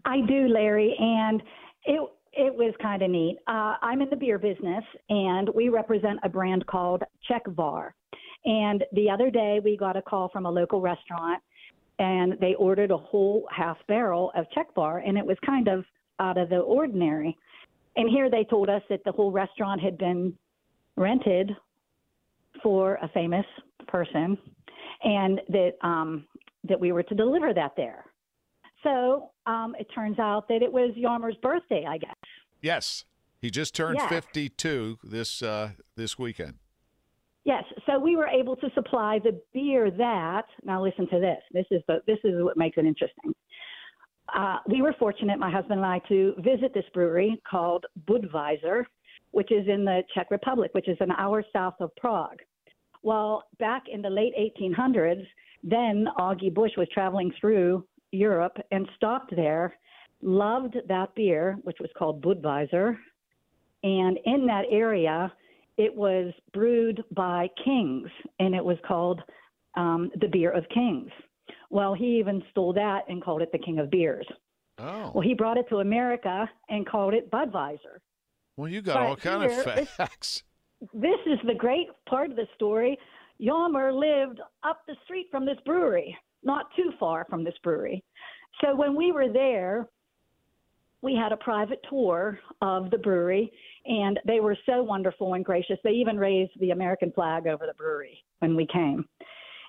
I 0.05 0.21
do, 0.21 0.47
Larry, 0.49 0.95
and 0.99 1.43
it 1.85 2.01
it 2.33 2.55
was 2.55 2.73
kind 2.81 3.03
of 3.03 3.11
neat. 3.11 3.39
Uh, 3.49 3.75
I'm 3.83 4.01
in 4.01 4.09
the 4.09 4.17
beer 4.17 4.39
business, 4.39 4.85
and 5.09 5.49
we 5.53 5.69
represent 5.69 6.21
a 6.23 6.29
brand 6.29 6.65
called 6.67 7.03
Czechvar. 7.29 7.91
And 8.45 8.85
the 8.93 9.11
other 9.11 9.31
day, 9.31 9.61
we 9.63 9.77
got 9.77 9.97
a 9.97 10.03
call 10.03 10.29
from 10.29 10.47
a 10.47 10.51
local 10.51 10.81
restaurant, 10.81 11.43
and 12.01 12.33
they 12.41 12.55
ordered 12.55 12.91
a 12.91 12.97
whole 12.97 13.47
half 13.55 13.77
barrel 13.87 14.33
of 14.35 14.47
Czechvar, 14.57 15.07
and 15.07 15.19
it 15.19 15.25
was 15.25 15.37
kind 15.45 15.69
of 15.69 15.85
out 16.19 16.39
of 16.39 16.49
the 16.49 16.57
ordinary. 16.57 17.37
And 17.95 18.09
here 18.09 18.31
they 18.31 18.45
told 18.45 18.71
us 18.71 18.83
that 18.89 19.05
the 19.05 19.13
whole 19.13 19.31
restaurant 19.31 19.83
had 19.83 19.99
been 19.99 20.35
rented 20.97 21.53
for 22.63 22.95
a 23.03 23.09
famous 23.09 23.45
person 23.87 24.39
and 25.05 25.41
that 25.49 25.73
um, 25.83 26.25
that 26.65 26.81
we 26.81 26.93
were 26.93 27.03
to 27.03 27.15
deliver 27.15 27.53
that 27.53 27.73
there. 27.77 28.05
So 28.83 29.31
um, 29.47 29.75
it 29.79 29.87
turns 29.95 30.19
out 30.19 30.49
that 30.49 30.63
it 30.63 30.73
was 30.73 30.95
Jaromir's 30.97 31.37
birthday, 31.43 31.85
I 31.87 31.99
guess. 31.99 32.17
Yes, 32.63 33.05
he 33.41 33.51
just 33.51 33.75
turned 33.75 33.99
Yes. 33.99 34.09
52 34.09 34.99
this 35.05 35.43
uh, 35.43 35.73
this 35.97 36.19
weekend. 36.19 36.55
Yes, 37.45 37.65
so 37.87 37.99
we 37.99 38.17
were 38.17 38.27
able 38.27 38.55
to 38.57 38.69
supply 38.75 39.19
the 39.19 39.41
beer 39.55 39.91
that. 39.91 40.45
Now 40.63 40.83
listen 40.83 41.09
to 41.09 41.19
this. 41.19 41.39
This 41.53 41.67
is 41.71 41.83
the 41.89 42.01
this 42.07 42.19
is 42.23 42.43
what 42.43 42.57
makes 42.57 42.77
it 42.77 42.85
interesting. 42.85 43.35
Uh, 44.35 44.59
we 44.69 44.83
were 44.83 44.95
fortunate, 44.99 45.39
my 45.39 45.51
husband 45.51 45.81
and 45.81 45.87
I, 45.87 46.01
to 46.09 46.35
visit 46.39 46.73
this 46.75 46.85
brewery 46.95 47.41
called 47.51 47.87
Budweiser, 48.07 48.85
which 49.33 49.51
is 49.51 49.67
in 49.67 49.85
the 49.85 50.03
Czech 50.15 50.31
Republic, 50.31 50.71
which 50.73 50.89
is 50.89 50.99
an 51.01 51.11
hour 51.13 51.43
south 51.53 51.75
of 51.81 51.95
Prague. 51.97 52.39
Well, 53.03 53.45
back 53.59 53.85
in 53.91 54.03
the 54.03 54.11
late 54.11 54.35
1800s, 54.39 55.27
then 55.65 56.07
Augie 56.19 56.53
Busch 56.53 56.73
was 56.77 56.89
traveling 56.93 57.33
through 57.41 57.85
Europe 58.13 58.57
and 58.71 58.89
stopped 58.97 59.35
there, 59.35 59.75
loved 60.23 60.77
that 60.89 61.15
beer, 61.15 61.59
which 61.63 61.79
was 61.81 61.91
called 61.97 62.23
Budweiser, 62.23 62.97
and 63.83 64.19
in 64.27 64.47
that 64.47 64.65
area, 64.71 65.33
it 65.81 65.95
was 65.95 66.33
brewed 66.53 67.03
by 67.13 67.49
kings, 67.65 68.09
and 68.39 68.55
it 68.55 68.63
was 68.65 68.77
called 68.87 69.21
um, 69.77 70.11
the 70.21 70.29
Beer 70.29 70.51
of 70.51 70.65
Kings. 70.69 71.11
Well, 71.71 71.95
he 71.95 72.19
even 72.19 72.43
stole 72.51 72.73
that 72.75 73.03
and 73.09 73.23
called 73.25 73.41
it 73.41 73.51
the 73.51 73.59
King 73.59 73.79
of 73.79 73.91
Beers. 73.91 74.27
Oh, 74.79 75.11
Well, 75.15 75.23
he 75.23 75.35
brought 75.35 75.57
it 75.57 75.67
to 75.71 75.77
America 75.79 76.49
and 76.69 76.87
called 76.87 77.15
it 77.15 77.31
Budweiser. 77.31 77.97
well, 78.57 78.69
you 78.69 78.83
got 78.83 78.95
but 78.95 79.03
all 79.03 79.17
kind 79.17 79.45
of 79.45 79.51
here, 79.51 79.61
it's- 79.61 79.89
facts. 79.89 80.43
This 80.95 81.21
is 81.27 81.39
the 81.47 81.55
great 81.55 81.89
part 82.09 82.31
of 82.31 82.37
the 82.37 82.47
story. 82.55 82.99
Jaromir 83.41 83.93
lived 83.93 84.41
up 84.63 84.81
the 84.87 84.97
street 85.05 85.29
from 85.31 85.45
this 85.47 85.59
brewery, 85.67 86.17
not 86.43 86.67
too 86.77 86.91
far 86.99 87.27
from 87.29 87.43
this 87.45 87.55
brewery. 87.63 88.03
So 88.63 88.75
when 88.75 88.95
we 88.97 89.13
were 89.13 89.31
there, 89.33 89.89
we 91.03 91.15
had 91.15 91.33
a 91.33 91.37
private 91.37 91.81
tour 91.89 92.39
of 92.61 92.91
the 92.91 92.99
brewery, 92.99 93.51
and 93.87 94.21
they 94.27 94.41
were 94.41 94.57
so 94.67 94.83
wonderful 94.83 95.35
and 95.35 95.45
gracious. 95.45 95.79
They 95.83 95.91
even 95.91 96.19
raised 96.19 96.53
the 96.61 96.71
American 96.71 97.11
flag 97.13 97.47
over 97.47 97.67
the 97.67 97.75
brewery 97.75 98.23
when 98.41 98.55
we 98.55 98.67
came. 98.67 99.07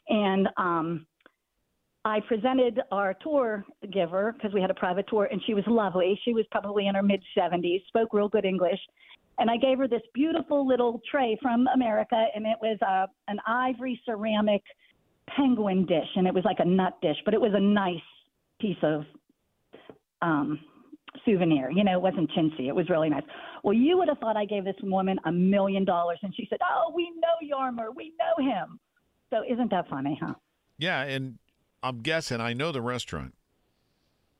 And 0.09 0.49
um, 0.57 1.05
I 2.03 2.19
presented 2.27 2.81
our 2.91 3.13
tour 3.21 3.65
giver 3.93 4.33
because 4.33 4.53
we 4.53 4.61
had 4.61 4.71
a 4.71 4.75
private 4.75 5.07
tour, 5.07 5.29
and 5.31 5.41
she 5.45 5.53
was 5.53 5.63
lovely. 5.67 6.19
She 6.25 6.33
was 6.33 6.45
probably 6.51 6.87
in 6.87 6.95
her 6.95 7.03
mid 7.03 7.23
70s, 7.37 7.85
spoke 7.87 8.13
real 8.13 8.27
good 8.27 8.45
English. 8.45 8.79
And 9.39 9.49
I 9.49 9.57
gave 9.57 9.77
her 9.77 9.87
this 9.87 10.01
beautiful 10.13 10.67
little 10.67 11.01
tray 11.09 11.37
from 11.41 11.65
America, 11.73 12.25
and 12.35 12.45
it 12.45 12.57
was 12.61 12.77
uh, 12.85 13.07
an 13.29 13.39
ivory 13.47 13.99
ceramic 14.05 14.61
penguin 15.35 15.85
dish, 15.85 16.07
and 16.15 16.27
it 16.27 16.33
was 16.33 16.43
like 16.43 16.59
a 16.59 16.65
nut 16.65 16.99
dish, 17.01 17.15
but 17.23 17.33
it 17.33 17.39
was 17.39 17.53
a 17.55 17.59
nice 17.59 17.95
piece 18.59 18.77
of 18.83 19.05
um, 20.21 20.59
souvenir. 21.25 21.69
You 21.71 21.83
know, 21.83 21.93
it 21.93 22.01
wasn't 22.01 22.31
chintzy. 22.31 22.67
It 22.67 22.75
was 22.75 22.89
really 22.89 23.09
nice. 23.09 23.23
Well, 23.63 23.73
you 23.73 23.97
would 23.97 24.07
have 24.07 24.17
thought 24.19 24.37
I 24.37 24.45
gave 24.45 24.63
this 24.63 24.75
woman 24.81 25.19
a 25.25 25.31
million 25.31 25.85
dollars, 25.85 26.19
and 26.23 26.33
she 26.35 26.47
said, 26.49 26.59
"Oh, 26.63 26.91
we 26.95 27.11
know 27.17 27.55
Jaromir. 27.55 27.95
We 27.95 28.13
know 28.19 28.45
him." 28.45 28.79
So 29.29 29.43
isn't 29.49 29.69
that 29.71 29.87
funny, 29.89 30.19
huh? 30.21 30.33
Yeah, 30.77 31.03
and 31.03 31.37
I'm 31.83 32.01
guessing 32.01 32.41
I 32.41 32.53
know 32.53 32.71
the 32.71 32.81
restaurant. 32.81 33.33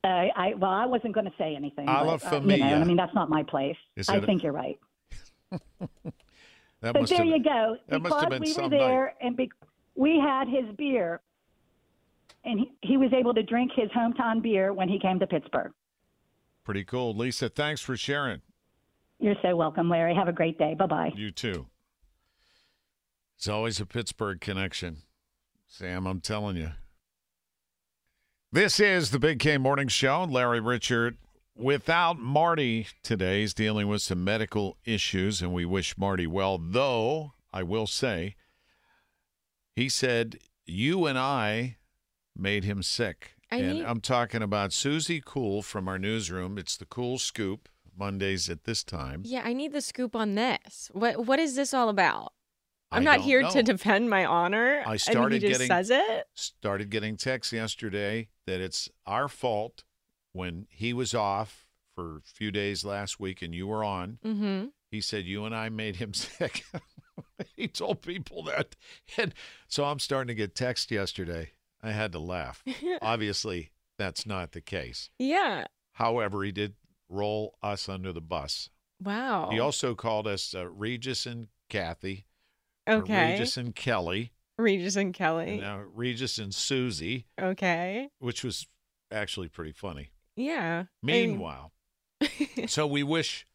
Uh, 0.04 0.26
I 0.36 0.54
well, 0.56 0.70
I 0.70 0.86
wasn't 0.86 1.14
going 1.14 1.26
to 1.26 1.32
say 1.38 1.54
anything. 1.54 1.88
I 1.88 2.02
love 2.02 2.22
uh, 2.24 2.40
you 2.40 2.56
know, 2.58 2.66
I 2.66 2.84
mean, 2.84 2.96
that's 2.96 3.14
not 3.14 3.28
my 3.30 3.42
place. 3.44 3.76
Is 3.96 4.08
I 4.08 4.16
it 4.16 4.24
a- 4.24 4.26
think 4.26 4.42
you're 4.42 4.52
right. 4.52 4.78
That 6.82 6.94
But 6.94 7.08
there 7.08 7.24
you 7.24 7.40
go. 7.42 7.76
that 7.88 8.02
must 8.02 8.12
have 8.16 8.30
because 8.30 8.56
been 8.56 8.56
we 8.56 8.62
were 8.64 8.68
there 8.68 9.14
and 9.20 9.36
be, 9.36 9.48
we 9.94 10.18
had 10.18 10.48
his 10.48 10.64
beer, 10.76 11.20
and 12.44 12.58
he, 12.58 12.72
he 12.80 12.96
was 12.96 13.12
able 13.12 13.32
to 13.34 13.42
drink 13.44 13.70
his 13.74 13.88
hometown 13.90 14.42
beer 14.42 14.72
when 14.72 14.88
he 14.88 14.98
came 14.98 15.20
to 15.20 15.26
Pittsburgh. 15.28 15.72
Pretty 16.64 16.84
cool. 16.84 17.14
Lisa, 17.14 17.48
thanks 17.48 17.80
for 17.80 17.96
sharing. 17.96 18.40
You're 19.18 19.36
so 19.42 19.54
welcome, 19.54 19.88
Larry. 19.88 20.14
Have 20.14 20.28
a 20.28 20.32
great 20.32 20.58
day. 20.58 20.74
Bye 20.74 20.86
bye. 20.86 21.12
You 21.14 21.30
too. 21.30 21.66
It's 23.36 23.48
always 23.48 23.80
a 23.80 23.86
Pittsburgh 23.86 24.40
connection. 24.40 24.98
Sam, 25.66 26.06
I'm 26.06 26.20
telling 26.20 26.56
you. 26.56 26.72
This 28.50 28.78
is 28.78 29.10
the 29.10 29.18
Big 29.18 29.38
K 29.38 29.58
Morning 29.58 29.88
Show. 29.88 30.24
Larry 30.24 30.60
Richard. 30.60 31.16
Without 31.54 32.18
Marty 32.18 32.86
today, 33.02 33.40
he's 33.40 33.54
dealing 33.54 33.86
with 33.88 34.02
some 34.02 34.24
medical 34.24 34.78
issues, 34.84 35.42
and 35.42 35.52
we 35.52 35.64
wish 35.64 35.98
Marty 35.98 36.26
well. 36.26 36.58
Though, 36.58 37.32
I 37.52 37.62
will 37.62 37.86
say, 37.86 38.36
he 39.76 39.88
said, 39.88 40.38
You 40.66 41.06
and 41.06 41.18
I 41.18 41.76
made 42.36 42.64
him 42.64 42.82
sick. 42.82 43.34
I 43.52 43.56
and 43.56 43.72
need- 43.78 43.84
I'm 43.84 44.00
talking 44.00 44.42
about 44.42 44.70
Suzie 44.70 45.22
Cool 45.24 45.62
from 45.62 45.86
our 45.88 45.98
newsroom. 45.98 46.56
It's 46.58 46.76
the 46.76 46.86
Cool 46.86 47.18
Scoop, 47.18 47.68
Mondays 47.96 48.48
at 48.48 48.64
this 48.64 48.82
time. 48.82 49.22
Yeah, 49.24 49.42
I 49.44 49.52
need 49.52 49.72
the 49.72 49.80
scoop 49.82 50.16
on 50.16 50.34
this. 50.34 50.90
What 50.92 51.26
what 51.26 51.38
is 51.38 51.54
this 51.54 51.74
all 51.74 51.88
about? 51.88 52.32
I'm 52.90 53.02
I 53.02 53.04
not 53.16 53.20
here 53.20 53.42
know. 53.42 53.50
to 53.50 53.62
defend 53.62 54.10
my 54.10 54.24
honor. 54.24 54.82
I 54.86 54.92
and 54.92 55.00
started 55.00 55.42
he 55.42 55.48
just 55.48 55.60
getting- 55.60 55.68
says 55.68 55.90
it. 55.90 56.26
started 56.34 56.90
getting 56.90 57.16
texts 57.16 57.52
yesterday 57.52 58.28
that 58.46 58.60
it's 58.60 58.88
our 59.06 59.28
fault 59.28 59.84
when 60.32 60.66
he 60.70 60.92
was 60.92 61.14
off 61.14 61.66
for 61.94 62.16
a 62.16 62.20
few 62.22 62.50
days 62.50 62.84
last 62.86 63.20
week 63.20 63.42
and 63.42 63.54
you 63.54 63.66
were 63.66 63.84
on. 63.84 64.18
Mm-hmm. 64.24 64.66
He 64.90 65.00
said 65.02 65.24
you 65.26 65.44
and 65.44 65.54
I 65.54 65.68
made 65.68 65.96
him 65.96 66.12
sick. 66.14 66.64
he 67.56 67.68
told 67.68 68.02
people 68.02 68.42
that. 68.44 68.76
And 69.18 69.34
so 69.68 69.84
I'm 69.84 69.98
starting 69.98 70.28
to 70.28 70.34
get 70.34 70.54
texts 70.54 70.90
yesterday. 70.90 71.52
I 71.82 71.90
had 71.92 72.12
to 72.12 72.18
laugh. 72.18 72.62
Obviously, 73.02 73.72
that's 73.98 74.26
not 74.26 74.52
the 74.52 74.60
case. 74.60 75.10
yeah. 75.18 75.66
However, 75.96 76.42
he 76.42 76.52
did 76.52 76.74
roll 77.10 77.54
us 77.62 77.86
under 77.88 78.12
the 78.12 78.20
bus. 78.22 78.70
Wow. 79.02 79.48
He 79.50 79.58
also 79.60 79.94
called 79.94 80.26
us 80.26 80.54
uh, 80.54 80.66
Regis 80.68 81.26
and 81.26 81.48
Kathy, 81.68 82.24
okay. 82.88 83.32
Regis 83.32 83.56
and 83.58 83.74
Kelly, 83.74 84.32
Regis 84.58 84.96
and 84.96 85.12
Kelly. 85.12 85.52
and 85.52 85.60
now 85.60 85.82
Regis 85.94 86.38
and 86.38 86.54
Susie, 86.54 87.26
Okay. 87.40 88.08
which 88.20 88.42
was 88.42 88.66
actually 89.10 89.48
pretty 89.48 89.72
funny. 89.72 90.12
Yeah. 90.36 90.84
Meanwhile, 91.02 91.72
so 92.66 92.86
we 92.86 93.02
wish 93.02 93.46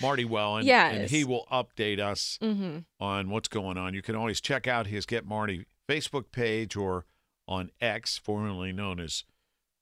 Marty 0.00 0.24
well, 0.24 0.56
and, 0.56 0.68
and 0.68 1.10
he 1.10 1.24
will 1.24 1.46
update 1.50 1.98
us 1.98 2.38
mm-hmm. 2.42 2.78
on 3.00 3.30
what's 3.30 3.48
going 3.48 3.78
on. 3.78 3.94
You 3.94 4.02
can 4.02 4.16
always 4.16 4.40
check 4.40 4.66
out 4.66 4.86
his 4.86 5.06
Get 5.06 5.24
Marty 5.24 5.66
Facebook 5.88 6.30
page 6.32 6.76
or 6.76 7.06
on 7.48 7.70
X, 7.80 8.18
formerly 8.18 8.72
known 8.72 9.00
as 9.00 9.24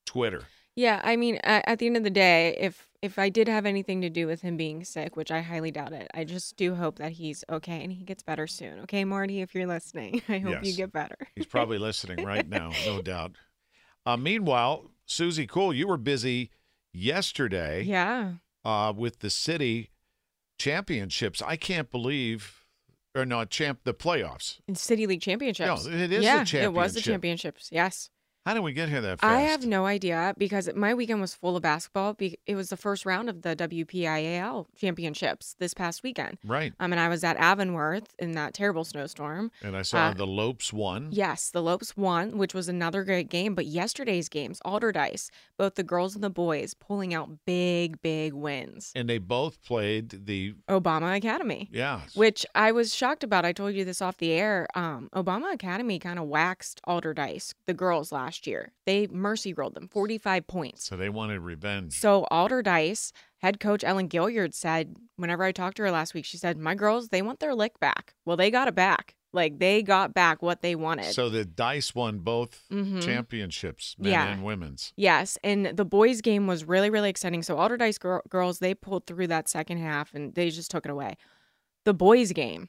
Twitter. 0.06 0.44
Yeah, 0.76 1.00
I 1.04 1.14
mean, 1.16 1.36
at, 1.44 1.78
the 1.78 1.86
end 1.86 1.96
of 1.96 2.02
the 2.02 2.10
day, 2.10 2.56
if 2.58 2.88
if 3.00 3.18
I 3.18 3.28
did 3.28 3.46
have 3.48 3.64
anything 3.66 4.00
to 4.00 4.10
do 4.10 4.26
with 4.26 4.40
him 4.40 4.56
being 4.56 4.82
sick, 4.82 5.14
which 5.14 5.30
I 5.30 5.40
highly 5.42 5.70
doubt 5.70 5.92
it, 5.92 6.10
I 6.14 6.24
just 6.24 6.56
do 6.56 6.74
hope 6.74 6.98
that 6.98 7.12
he's 7.12 7.44
okay 7.48 7.84
and 7.84 7.92
he 7.92 8.02
gets 8.02 8.22
better 8.22 8.46
soon. 8.46 8.80
Okay, 8.80 9.04
Marty, 9.04 9.40
if 9.40 9.54
you're 9.54 9.66
listening, 9.68 10.22
I 10.28 10.38
hope 10.38 10.64
you 10.64 10.74
get 10.74 10.90
better. 10.92 11.16
He's 11.36 11.46
probably 11.46 11.78
listening 11.78 12.24
right 12.24 12.48
now, 12.48 12.72
no 12.86 13.02
doubt. 13.02 13.32
Uh, 14.06 14.16
meanwhile, 14.16 14.90
Suzie 15.06 15.48
Cool, 15.48 15.72
you 15.74 15.86
were 15.86 15.96
busy 15.98 16.50
yesterday 16.92 17.82
Yeah. 17.82 18.32
uh, 18.64 18.92
with 18.96 19.20
the 19.20 19.30
city 19.30 19.90
championships. 20.58 21.42
I 21.42 21.56
can't 21.56 21.90
believe, 21.90 22.63
or 23.14 23.24
not 23.24 23.50
champ, 23.50 23.80
the 23.84 23.94
playoffs. 23.94 24.58
In 24.66 24.74
City 24.74 25.06
League 25.06 25.20
Championships. 25.22 25.86
No, 25.86 25.92
it 25.92 26.12
is 26.12 26.18
the 26.18 26.22
yeah, 26.22 26.44
it 26.64 26.72
was 26.72 26.94
the 26.94 27.00
championships. 27.00 27.68
Yes. 27.70 28.10
How 28.46 28.52
did 28.52 28.60
we 28.60 28.74
get 28.74 28.90
here 28.90 29.00
that 29.00 29.20
fast? 29.20 29.32
I 29.32 29.40
have 29.40 29.64
no 29.64 29.86
idea 29.86 30.34
because 30.36 30.68
my 30.76 30.92
weekend 30.92 31.22
was 31.22 31.32
full 31.34 31.56
of 31.56 31.62
basketball. 31.62 32.12
Be- 32.12 32.38
It 32.46 32.56
was 32.56 32.68
the 32.68 32.76
first 32.76 33.06
round 33.06 33.30
of 33.30 33.40
the 33.40 33.56
WPIAL 33.56 34.66
championships 34.76 35.56
this 35.58 35.72
past 35.72 36.02
weekend. 36.02 36.36
Right. 36.44 36.74
Um, 36.78 36.92
and 36.92 37.00
I 37.00 37.08
was 37.08 37.24
at 37.24 37.38
Avonworth 37.38 38.14
in 38.18 38.32
that 38.32 38.52
terrible 38.52 38.84
snowstorm. 38.84 39.50
And 39.62 39.74
I 39.74 39.80
saw 39.80 40.08
Uh, 40.08 40.12
the 40.12 40.26
Lopes 40.26 40.74
won. 40.74 41.08
Yes, 41.10 41.48
the 41.48 41.62
Lopes 41.62 41.96
won, 41.96 42.36
which 42.36 42.52
was 42.52 42.68
another 42.68 43.02
great 43.02 43.30
game. 43.30 43.54
But 43.54 43.64
yesterday's 43.64 44.28
games, 44.28 44.60
Alderdice, 44.62 45.30
both 45.56 45.76
the 45.76 45.82
girls 45.82 46.14
and 46.14 46.22
the 46.22 46.28
boys 46.28 46.74
pulling 46.74 47.14
out 47.14 47.30
big, 47.46 48.02
big 48.02 48.34
wins. 48.34 48.92
And 48.94 49.08
they 49.08 49.16
both 49.16 49.62
played 49.62 50.26
the, 50.26 50.54
Obama 50.68 51.16
Academy. 51.16 51.70
yeah. 51.72 52.02
Which 52.14 52.44
I 52.54 52.72
was 52.72 52.94
shocked 52.94 53.24
about. 53.24 53.46
I 53.46 53.52
told 53.52 53.74
you 53.74 53.86
this 53.86 54.02
off 54.02 54.18
the 54.18 54.32
air. 54.32 54.66
Um, 54.74 55.08
Obama 55.14 55.50
Academy 55.54 55.98
kind 55.98 56.18
of 56.18 56.26
waxed 56.26 56.82
Alderdice, 56.86 57.54
the 57.64 57.72
girls 57.72 58.12
last 58.12 58.33
year. 58.46 58.72
They 58.86 59.06
mercy 59.06 59.52
rolled 59.52 59.74
them 59.74 59.88
45 59.88 60.46
points. 60.46 60.84
So 60.84 60.96
they 60.96 61.08
wanted 61.08 61.40
revenge. 61.40 61.98
So 61.98 62.26
Alderdice 62.30 63.12
head 63.38 63.60
coach 63.60 63.84
Ellen 63.84 64.08
Gilliard 64.08 64.54
said, 64.54 64.96
whenever 65.16 65.44
I 65.44 65.52
talked 65.52 65.76
to 65.78 65.82
her 65.84 65.90
last 65.90 66.14
week, 66.14 66.24
she 66.24 66.36
said, 66.36 66.58
My 66.58 66.74
girls, 66.74 67.08
they 67.08 67.22
want 67.22 67.40
their 67.40 67.54
lick 67.54 67.78
back. 67.80 68.14
Well, 68.24 68.36
they 68.36 68.50
got 68.50 68.68
it 68.68 68.74
back. 68.74 69.14
Like 69.32 69.58
they 69.58 69.82
got 69.82 70.14
back 70.14 70.42
what 70.42 70.62
they 70.62 70.74
wanted. 70.76 71.12
So 71.12 71.28
the 71.28 71.44
Dice 71.44 71.92
won 71.94 72.20
both 72.20 72.62
Mhm. 72.70 73.02
championships, 73.02 73.96
men 73.98 74.12
Yeah. 74.12 74.26
and 74.32 74.44
women's. 74.44 74.92
Yes, 74.96 75.38
and 75.42 75.66
the 75.66 75.84
boys' 75.84 76.20
game 76.20 76.46
was 76.46 76.64
really, 76.64 76.88
really 76.88 77.10
exciting. 77.10 77.42
So 77.42 77.56
Alderdice 77.56 77.98
gir- 77.98 78.22
girls, 78.28 78.60
they 78.60 78.74
pulled 78.74 79.06
through 79.06 79.26
that 79.28 79.48
second 79.48 79.78
half 79.78 80.14
and 80.14 80.34
they 80.34 80.50
just 80.50 80.70
took 80.70 80.84
it 80.84 80.90
away. 80.90 81.16
The 81.84 81.94
boys' 81.94 82.32
game, 82.32 82.68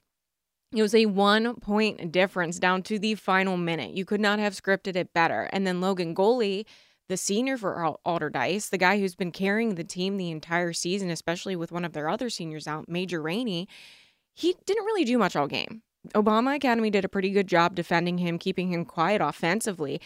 it 0.73 0.81
was 0.81 0.95
a 0.95 1.05
one 1.05 1.55
point 1.55 2.11
difference 2.11 2.59
down 2.59 2.83
to 2.83 2.99
the 2.99 3.15
final 3.15 3.57
minute. 3.57 3.91
You 3.91 4.05
could 4.05 4.21
not 4.21 4.39
have 4.39 4.53
scripted 4.53 4.95
it 4.95 5.13
better. 5.13 5.49
And 5.51 5.65
then 5.65 5.81
Logan 5.81 6.15
Goalie 6.15 6.65
the 7.07 7.17
senior 7.17 7.57
for 7.57 7.83
Al- 7.83 7.99
Alderdice, 8.05 8.69
the 8.69 8.77
guy 8.77 8.99
who's 8.99 9.15
been 9.15 9.31
carrying 9.31 9.75
the 9.75 9.83
team 9.83 10.17
the 10.17 10.31
entire 10.31 10.73
season, 10.73 11.09
especially 11.09 11.55
with 11.55 11.71
one 11.71 11.85
of 11.85 11.93
their 11.93 12.09
other 12.09 12.29
seniors 12.29 12.67
out, 12.67 12.89
Major 12.89 13.21
Rainey, 13.21 13.67
he 14.33 14.55
didn't 14.65 14.85
really 14.85 15.05
do 15.05 15.17
much 15.17 15.35
all 15.35 15.47
game. 15.47 15.83
Obama 16.13 16.55
Academy 16.55 16.89
did 16.89 17.05
a 17.05 17.09
pretty 17.09 17.31
good 17.31 17.47
job 17.47 17.75
defending 17.75 18.17
him, 18.17 18.37
keeping 18.37 18.69
him 18.71 18.85
quiet 18.85 19.21
offensively. 19.21 19.99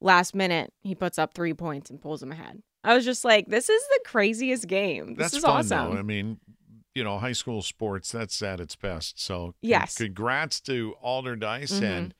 Last 0.00 0.34
minute, 0.34 0.72
he 0.82 0.94
puts 0.94 1.18
up 1.18 1.34
three 1.34 1.54
points 1.54 1.90
and 1.90 2.00
pulls 2.00 2.22
him 2.22 2.32
ahead. 2.32 2.62
I 2.82 2.94
was 2.94 3.04
just 3.04 3.24
like, 3.24 3.46
this 3.48 3.68
is 3.68 3.82
the 3.88 4.00
craziest 4.04 4.66
game. 4.66 5.14
This 5.14 5.32
That's 5.32 5.34
is 5.36 5.42
fun, 5.42 5.58
awesome. 5.58 5.94
though. 5.94 5.98
I 5.98 6.02
mean, 6.02 6.38
you 6.94 7.02
know, 7.04 7.18
high 7.18 7.32
school 7.32 7.60
sports, 7.62 8.12
that's 8.12 8.40
at 8.42 8.60
its 8.60 8.76
best. 8.76 9.20
So, 9.20 9.54
Yes. 9.60 9.96
congrats 9.96 10.60
to 10.62 10.94
Alderdice. 11.04 11.80
Mhm. 11.80 11.82
And 11.82 12.14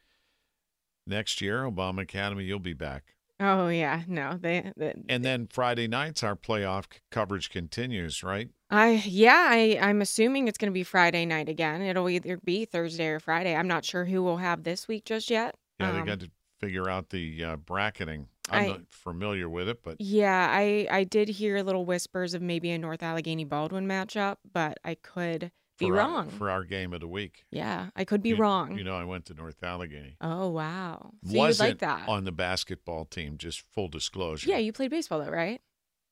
next 1.07 1.41
year, 1.41 1.63
Obama 1.63 2.03
Academy, 2.03 2.45
you'll 2.45 2.59
be 2.59 2.73
back. 2.73 3.15
Oh 3.41 3.67
yeah, 3.69 4.03
no, 4.07 4.39
they, 4.41 4.73
they 4.77 4.95
And 5.09 5.25
then 5.25 5.49
Friday 5.49 5.89
nights, 5.89 6.23
our 6.23 6.37
playoff 6.37 6.85
c- 6.93 7.01
coverage 7.11 7.51
continues, 7.51 8.23
right? 8.23 8.49
I 8.71 9.03
yeah, 9.05 9.49
I 9.51 9.79
I'm 9.81 10.01
assuming 10.01 10.47
it's 10.47 10.57
going 10.57 10.71
to 10.71 10.75
be 10.75 10.85
Friday 10.85 11.27
night 11.27 11.49
again. 11.49 11.83
It'll 11.83 12.09
either 12.09 12.39
be 12.45 12.65
Thursday 12.65 13.09
or 13.09 13.19
Friday. 13.21 13.55
I'm 13.55 13.67
not 13.67 13.85
sure 13.85 14.05
who 14.05 14.23
we'll 14.23 14.37
have 14.37 14.63
this 14.63 14.87
week 14.87 15.05
just 15.05 15.31
yet. 15.31 15.57
Yeah, 15.81 15.91
Um, 15.91 15.99
they 16.01 16.07
got 16.07 16.21
to 16.21 16.31
figure 16.61 16.89
out 16.89 17.11
the 17.11 17.43
uh, 17.45 17.57
bracketing. 17.57 18.29
I'm 18.51 18.63
I- 18.65 18.67
not 18.69 18.81
familiar 18.91 19.49
with 19.49 19.69
it, 19.69 19.83
but 19.83 19.97
Yeah, 20.01 20.49
I 20.51 20.87
I 20.91 21.05
did 21.05 21.29
hear 21.29 21.63
little 21.63 21.85
whispers 21.85 22.35
of 22.35 22.43
maybe 22.43 22.71
a 22.71 22.79
North 22.79 23.03
Allegheny 23.03 23.45
Baldwin 23.45 23.87
matchup, 23.87 24.37
but 24.53 24.79
I 24.85 24.95
could 24.97 25.51
be 25.79 25.87
our- 25.87 25.93
wrong. 25.93 26.29
for 26.31 26.51
our 26.51 26.63
game 26.65 26.93
of 26.93 27.01
the 27.01 27.09
week. 27.09 27.45
yeah, 27.51 27.91
I 27.97 28.05
could 28.05 28.23
be 28.23 28.29
You- 28.31 28.37
wrong. 28.37 28.77
You 28.79 28.85
know, 28.85 28.97
I 28.97 29.05
went 29.05 29.25
to 29.27 29.35
North 29.35 29.63
Allegheny. 29.63 30.17
oh 30.21 30.49
wow, 30.51 31.13
so 31.25 31.37
Wasn't 31.37 31.69
like 31.71 31.79
that? 31.81 32.09
on 32.09 32.25
the 32.25 32.33
basketball 32.33 33.07
team, 33.07 33.39
just 33.39 33.61
full 33.61 33.89
disclosure. 33.89 34.49
yeah, 34.51 34.59
you 34.59 34.73
played 34.73 34.91
baseball 34.91 35.21
though, 35.25 35.31
right? 35.31 35.61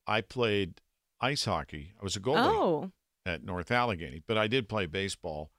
I 0.06 0.20
played 0.20 0.80
ice 1.20 1.44
hockey. 1.44 1.92
I 2.00 2.02
was 2.02 2.16
a 2.16 2.20
goalie. 2.20 2.38
Oh, 2.44 2.92
at 3.24 3.44
North 3.44 3.70
Allegheny, 3.70 4.20
but 4.26 4.36
I 4.36 4.48
did 4.48 4.68
play 4.68 4.86
baseball, 4.86 5.52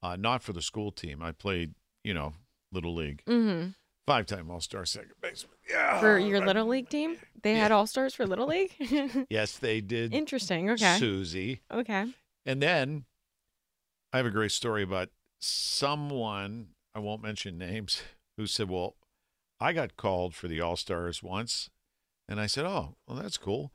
uh, 0.00 0.14
not 0.14 0.44
for 0.44 0.52
the 0.52 0.62
school 0.62 0.92
team. 0.92 1.20
I 1.22 1.32
played, 1.32 1.74
you 2.04 2.14
know, 2.14 2.34
little 2.70 2.94
league, 2.94 3.24
mm-hmm. 3.26 3.70
five-time 4.06 4.48
All-Star 4.48 4.84
second 4.84 5.14
baseman. 5.20 5.53
Yeah, 5.68 5.98
For 6.00 6.18
your 6.18 6.44
little 6.44 6.66
league 6.66 6.88
team, 6.88 7.16
they 7.42 7.54
had 7.54 7.72
all 7.72 7.86
stars 7.86 8.14
for 8.14 8.26
little 8.26 8.46
league. 8.46 8.72
yes, 9.30 9.56
they 9.58 9.80
did. 9.80 10.12
Interesting. 10.12 10.70
Okay. 10.70 10.98
Suzie, 11.00 11.60
Okay. 11.72 12.06
and 12.44 12.62
then 12.62 13.04
I 14.12 14.18
have 14.18 14.26
a 14.26 14.30
great 14.30 14.52
story 14.52 14.82
about 14.82 15.08
someone 15.40 16.68
I 16.94 16.98
won't 17.00 17.22
mention 17.22 17.58
names 17.58 18.02
who 18.36 18.46
said, 18.46 18.68
"Well, 18.70 18.96
I 19.60 19.72
got 19.72 19.96
called 19.96 20.34
for 20.34 20.48
the 20.48 20.60
All 20.60 20.76
Stars 20.76 21.22
once," 21.22 21.70
and 22.28 22.38
I 22.40 22.46
said, 22.46 22.64
"Oh, 22.66 22.96
well, 23.06 23.16
that's 23.18 23.38
cool." 23.38 23.72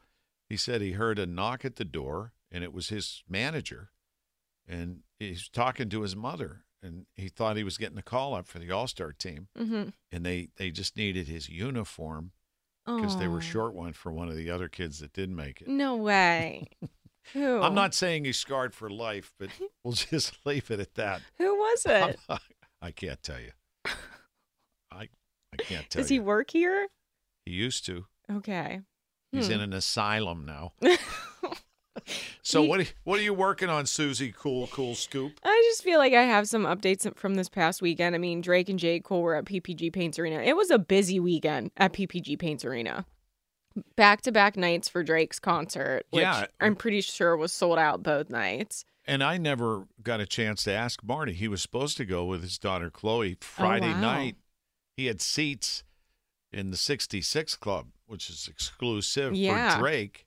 He 0.50 0.58
said 0.58 0.82
he 0.82 0.92
heard 0.94 1.20
a 1.20 1.26
knock 1.28 1.64
at 1.66 1.76
the 1.76 1.86
door, 1.86 2.34
and 2.52 2.64
it 2.64 2.74
was 2.74 2.90
his 2.90 3.24
manager, 3.30 3.92
and 4.68 5.02
he's 5.20 5.48
talking 5.50 5.90
to 5.90 6.02
his 6.02 6.16
mother, 6.16 6.64
and 6.82 7.06
he 7.16 7.28
thought 7.30 7.58
he 7.58 7.64
was 7.64 7.78
getting 7.78 7.98
a 7.98 8.02
call 8.04 8.34
up 8.34 8.48
for 8.48 8.60
the 8.60 8.72
All 8.72 8.88
Star 8.88 9.12
team, 9.12 9.48
Mm-hmm. 9.58 9.90
and 10.12 10.26
they 10.26 10.50
they 10.58 10.72
just 10.72 10.96
needed 10.98 11.28
his 11.28 11.50
uniform 11.50 12.32
because 12.86 13.18
they 13.18 13.28
were 13.28 13.42
short 13.42 13.74
one 13.76 13.94
for 13.94 14.12
one 14.12 14.30
of 14.30 14.36
the 14.36 14.50
other 14.50 14.68
kids 14.68 15.00
that 15.00 15.14
didn't 15.14 15.36
make 15.36 15.62
it. 15.62 15.68
No 15.68 15.96
way. 15.96 16.68
Who? 17.34 17.62
I'm 17.62 17.76
not 17.76 17.94
saying 17.94 18.26
he's 18.26 18.40
scarred 18.40 18.74
for 18.74 18.90
life, 18.90 19.32
but 19.38 19.50
we'll 19.84 19.94
just 19.94 20.38
leave 20.46 20.72
it 20.72 20.80
at 20.80 20.96
that. 20.96 21.22
Who 21.38 21.56
was 21.56 21.86
it? 21.88 22.18
not- 22.28 22.42
I 22.82 22.92
can't 22.92 23.22
tell 23.22 23.40
you. 23.40 23.52
I 24.92 25.10
I 25.54 25.58
can't 25.58 25.90
tell 25.90 26.02
Does 26.02 26.10
you. 26.12 26.22
he 26.22 26.26
work 26.26 26.50
here? 26.52 26.88
He 27.46 27.52
used 27.52 27.86
to. 27.86 28.06
Okay. 28.32 28.82
He's 29.32 29.48
Hmm. 29.48 29.54
in 29.54 29.62
an 29.62 29.74
asylum 29.74 30.46
now. 30.46 30.74
So 32.42 32.64
what? 32.64 32.80
Are, 32.80 32.86
what 33.04 33.20
are 33.20 33.24
you 33.24 33.34
working 33.34 33.70
on, 33.70 33.86
Suzie? 33.86 34.34
Cool, 34.34 34.68
cool 34.68 34.96
scoop. 34.96 35.34
I 35.44 35.64
just 35.70 35.84
feel 35.84 36.00
like 36.00 36.14
I 36.14 36.24
have 36.24 36.48
some 36.48 36.64
updates 36.64 37.12
from 37.18 37.36
this 37.36 37.50
past 37.50 37.82
weekend. 37.82 38.16
I 38.16 38.18
mean, 38.18 38.42
Drake 38.42 38.70
and 38.70 38.80
J. 38.80 39.00
Cole 39.00 39.22
were 39.22 39.36
at 39.36 39.46
PPG 39.46 39.92
Paints 39.94 40.18
Arena. 40.20 40.42
It 40.42 40.56
was 40.56 40.72
a 40.72 40.80
busy 40.80 41.20
weekend 41.20 41.72
at 41.78 41.94
PPG 41.94 42.40
Paints 42.40 42.66
Arena. 42.66 43.06
Back 43.96 44.22
to 44.24 44.32
back 44.32 44.58
nights 44.58 44.90
for 44.90 45.04
Drake's 45.04 45.40
concert, 45.40 46.04
which 46.10 46.24
Yeah. 46.24 46.46
I'm 46.60 46.76
pretty 46.76 47.02
sure 47.02 47.38
was 47.38 47.52
sold 47.54 47.78
out 47.78 48.02
both 48.04 48.30
nights. 48.30 48.84
And 49.06 49.24
I 49.24 49.38
never 49.38 49.88
got 50.04 50.20
a 50.20 50.26
chance 50.26 50.64
to 50.66 50.74
ask 50.74 51.04
Marty. 51.04 51.34
He 51.34 51.48
was 51.48 51.62
supposed 51.62 51.98
to 51.98 52.06
go 52.06 52.26
with 52.26 52.42
his 52.42 52.58
daughter 52.58 52.90
Chloe 52.90 53.34
oh, 53.34 53.46
Friday 53.46 53.88
Oh, 53.90 53.94
wow. 53.94 54.02
night. 54.02 54.36
He 54.98 55.06
had 55.06 55.22
seats 55.22 55.84
in 56.52 56.72
the 56.72 56.78
66 56.78 57.56
Club, 57.56 57.88
which 58.08 58.30
is 58.30 58.48
exclusive 58.48 59.34
Yeah. 59.34 59.76
for 59.76 59.82
Drake. 59.82 60.26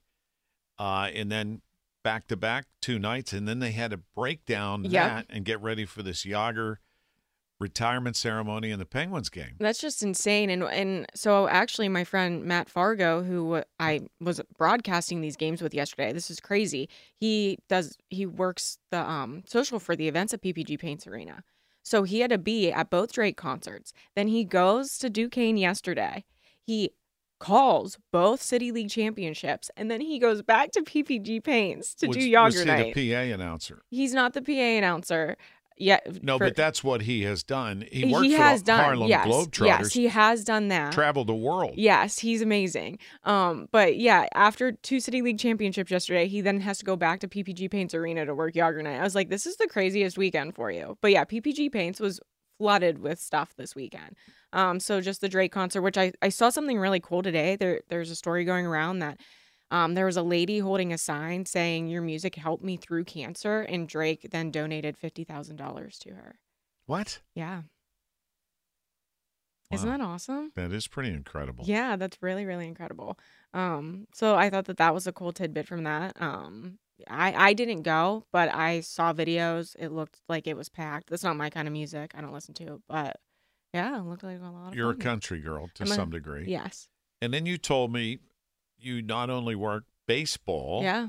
Uh, 0.78 1.10
and 1.14 1.30
then 1.30 1.60
back 2.02 2.26
to 2.28 2.36
back 2.36 2.66
two 2.80 2.98
nights. 2.98 3.32
And 3.32 3.46
then 3.46 3.58
they 3.60 3.72
had 3.72 3.90
to 3.92 3.98
break 4.16 4.44
down 4.44 4.84
Yep. 4.84 4.92
that 4.92 5.26
and 5.30 5.44
get 5.44 5.60
ready 5.60 5.84
for 5.84 6.02
this 6.02 6.24
Jagr 6.24 6.76
retirement 7.60 8.16
ceremony 8.16 8.72
and 8.72 8.80
the 8.80 8.86
Penguins 8.86 9.28
game. 9.28 9.54
That's 9.60 9.78
just 9.80 10.02
insane. 10.02 10.50
And 10.50 10.64
and 10.64 11.06
so 11.14 11.46
actually, 11.48 11.88
my 11.88 12.02
friend 12.02 12.44
Matt 12.44 12.68
Fargo, 12.68 13.22
who 13.22 13.62
I 13.78 14.00
was 14.20 14.40
broadcasting 14.58 15.20
these 15.20 15.36
games 15.36 15.62
with 15.62 15.72
yesterday, 15.72 16.12
this 16.12 16.28
is 16.30 16.40
crazy. 16.40 16.88
He 17.14 17.58
does 17.68 17.96
he 18.10 18.26
works 18.26 18.78
the 18.90 18.98
um 18.98 19.44
social 19.46 19.78
for 19.78 19.94
the 19.94 20.08
events 20.08 20.34
at 20.34 20.42
PPG 20.42 20.78
Paints 20.80 21.06
Arena. 21.06 21.44
So 21.84 22.02
he 22.04 22.20
had 22.20 22.30
to 22.30 22.38
be 22.38 22.72
at 22.72 22.90
both 22.90 23.12
Drake 23.12 23.36
concerts. 23.36 23.92
Then 24.16 24.28
he 24.28 24.44
goes 24.44 24.98
to 24.98 25.10
Duquesne 25.10 25.56
yesterday. 25.56 26.24
He 26.64 26.90
calls 27.42 27.98
both 28.12 28.40
City 28.40 28.72
League 28.72 28.88
championships, 28.90 29.70
and 29.76 29.90
then 29.90 30.00
he 30.00 30.18
goes 30.18 30.42
back 30.42 30.70
to 30.72 30.82
PPG 30.82 31.42
Paints 31.42 31.94
to 31.96 32.06
was, 32.06 32.16
do 32.16 32.20
was 32.20 32.54
Jagr 32.54 32.58
he 32.60 32.64
night. 32.64 32.94
the 32.94 33.12
PA 33.12 33.20
announcer? 33.34 33.82
He's 33.90 34.14
not 34.14 34.32
the 34.32 34.42
PA 34.42 34.52
announcer. 34.52 35.36
Yeah, 35.78 35.98
No, 36.22 36.38
for- 36.38 36.44
but 36.44 36.56
that's 36.56 36.84
what 36.84 37.00
he 37.02 37.22
has 37.22 37.42
done. 37.42 37.84
He 37.90 38.04
worked 38.12 38.26
he 38.26 38.36
for 38.36 38.42
has 38.42 38.62
the 38.62 38.66
done. 38.66 38.84
Harlem 38.84 39.08
yes, 39.08 39.26
Globetrotters, 39.26 39.66
yes, 39.66 39.92
he 39.92 40.06
has 40.06 40.44
done 40.44 40.68
that. 40.68 40.92
traveled 40.92 41.26
the 41.26 41.34
world. 41.34 41.72
Yes, 41.76 42.18
he's 42.18 42.42
amazing. 42.42 42.98
Um, 43.24 43.68
but 43.72 43.96
yeah, 43.96 44.26
after 44.34 44.72
two 44.72 45.00
City 45.00 45.22
League 45.22 45.38
championships 45.38 45.90
yesterday, 45.90 46.28
he 46.28 46.40
then 46.42 46.60
has 46.60 46.78
to 46.78 46.84
go 46.84 46.94
back 46.94 47.20
to 47.20 47.28
PPG 47.28 47.70
Paints 47.70 47.94
Arena 47.94 48.26
to 48.26 48.34
work 48.34 48.54
Jagr 48.54 48.82
Night. 48.84 48.98
I 49.00 49.02
was 49.02 49.14
like, 49.14 49.30
this 49.30 49.46
is 49.46 49.56
the 49.56 49.66
craziest 49.66 50.16
weekend 50.16 50.54
for 50.54 50.70
you. 50.70 50.98
But 51.00 51.10
yeah, 51.10 51.24
PPG 51.24 51.72
Paints 51.72 51.98
was 51.98 52.20
flooded 52.58 52.98
with 52.98 53.18
stuff 53.18 53.54
this 53.56 53.74
weekend. 53.74 54.14
Um, 54.52 54.80
so 54.80 55.00
just 55.00 55.20
the 55.20 55.28
Drake 55.28 55.52
concert, 55.52 55.82
which 55.82 55.98
I, 55.98 56.12
I 56.20 56.28
saw 56.28 56.50
something 56.50 56.78
really 56.78 57.00
cool 57.00 57.22
today. 57.22 57.56
There 57.56 57.80
there's 57.88 58.10
a 58.10 58.16
story 58.16 58.44
going 58.44 58.66
around 58.66 58.98
that 59.00 59.20
um, 59.70 59.94
there 59.94 60.06
was 60.06 60.16
a 60.16 60.22
lady 60.22 60.58
holding 60.58 60.92
a 60.92 60.98
sign 60.98 61.46
saying 61.46 61.88
your 61.88 62.02
music 62.02 62.34
helped 62.34 62.62
me 62.62 62.76
through 62.76 63.04
cancer, 63.04 63.62
and 63.62 63.88
Drake 63.88 64.28
then 64.30 64.50
donated 64.50 64.98
fifty 64.98 65.24
thousand 65.24 65.56
dollars 65.56 65.98
to 66.00 66.10
her. 66.10 66.38
What? 66.86 67.20
Yeah. 67.34 67.62
Isn't 69.72 69.88
that 69.88 70.02
awesome? 70.02 70.52
That 70.54 70.70
is 70.70 70.86
pretty 70.86 71.08
incredible. 71.08 71.64
Yeah, 71.66 71.96
that's 71.96 72.18
really 72.20 72.44
really 72.44 72.68
incredible. 72.68 73.18
Um, 73.54 74.06
so 74.12 74.34
I 74.34 74.50
thought 74.50 74.66
that 74.66 74.76
that 74.76 74.92
was 74.92 75.06
a 75.06 75.12
cool 75.12 75.32
tidbit 75.32 75.66
from 75.66 75.84
that. 75.84 76.20
Um, 76.20 76.78
I 77.08 77.32
I 77.32 77.52
didn't 77.54 77.82
go, 77.82 78.26
but 78.32 78.54
I 78.54 78.80
saw 78.80 79.14
videos. 79.14 79.74
It 79.78 79.88
looked 79.90 80.20
like 80.28 80.46
it 80.46 80.58
was 80.58 80.68
packed. 80.68 81.08
That's 81.08 81.24
not 81.24 81.36
my 81.36 81.48
kind 81.48 81.66
of 81.66 81.72
music. 81.72 82.12
I 82.14 82.20
don't 82.20 82.34
listen 82.34 82.52
to 82.54 82.74
it, 82.74 82.80
but 82.86 83.16
yeah, 83.74 83.98
it 83.98 84.04
looked 84.04 84.22
like 84.22 84.40
a 84.40 84.50
lot 84.50 84.68
of 84.68 84.74
You're 84.74 84.90
a 84.90 84.94
fun. 84.94 85.00
country 85.02 85.40
girl 85.40 85.68
to 85.74 85.84
I'm 85.84 85.90
a- 85.92 85.94
some 85.94 86.10
degree. 86.10 86.46
Yes. 86.48 86.88
And 87.20 87.32
then 87.32 87.46
you 87.46 87.56
told 87.58 87.92
me 87.92 88.18
you 88.78 89.00
not 89.02 89.30
only 89.30 89.54
worked 89.54 89.86
baseball, 90.06 90.82
Yeah. 90.82 91.08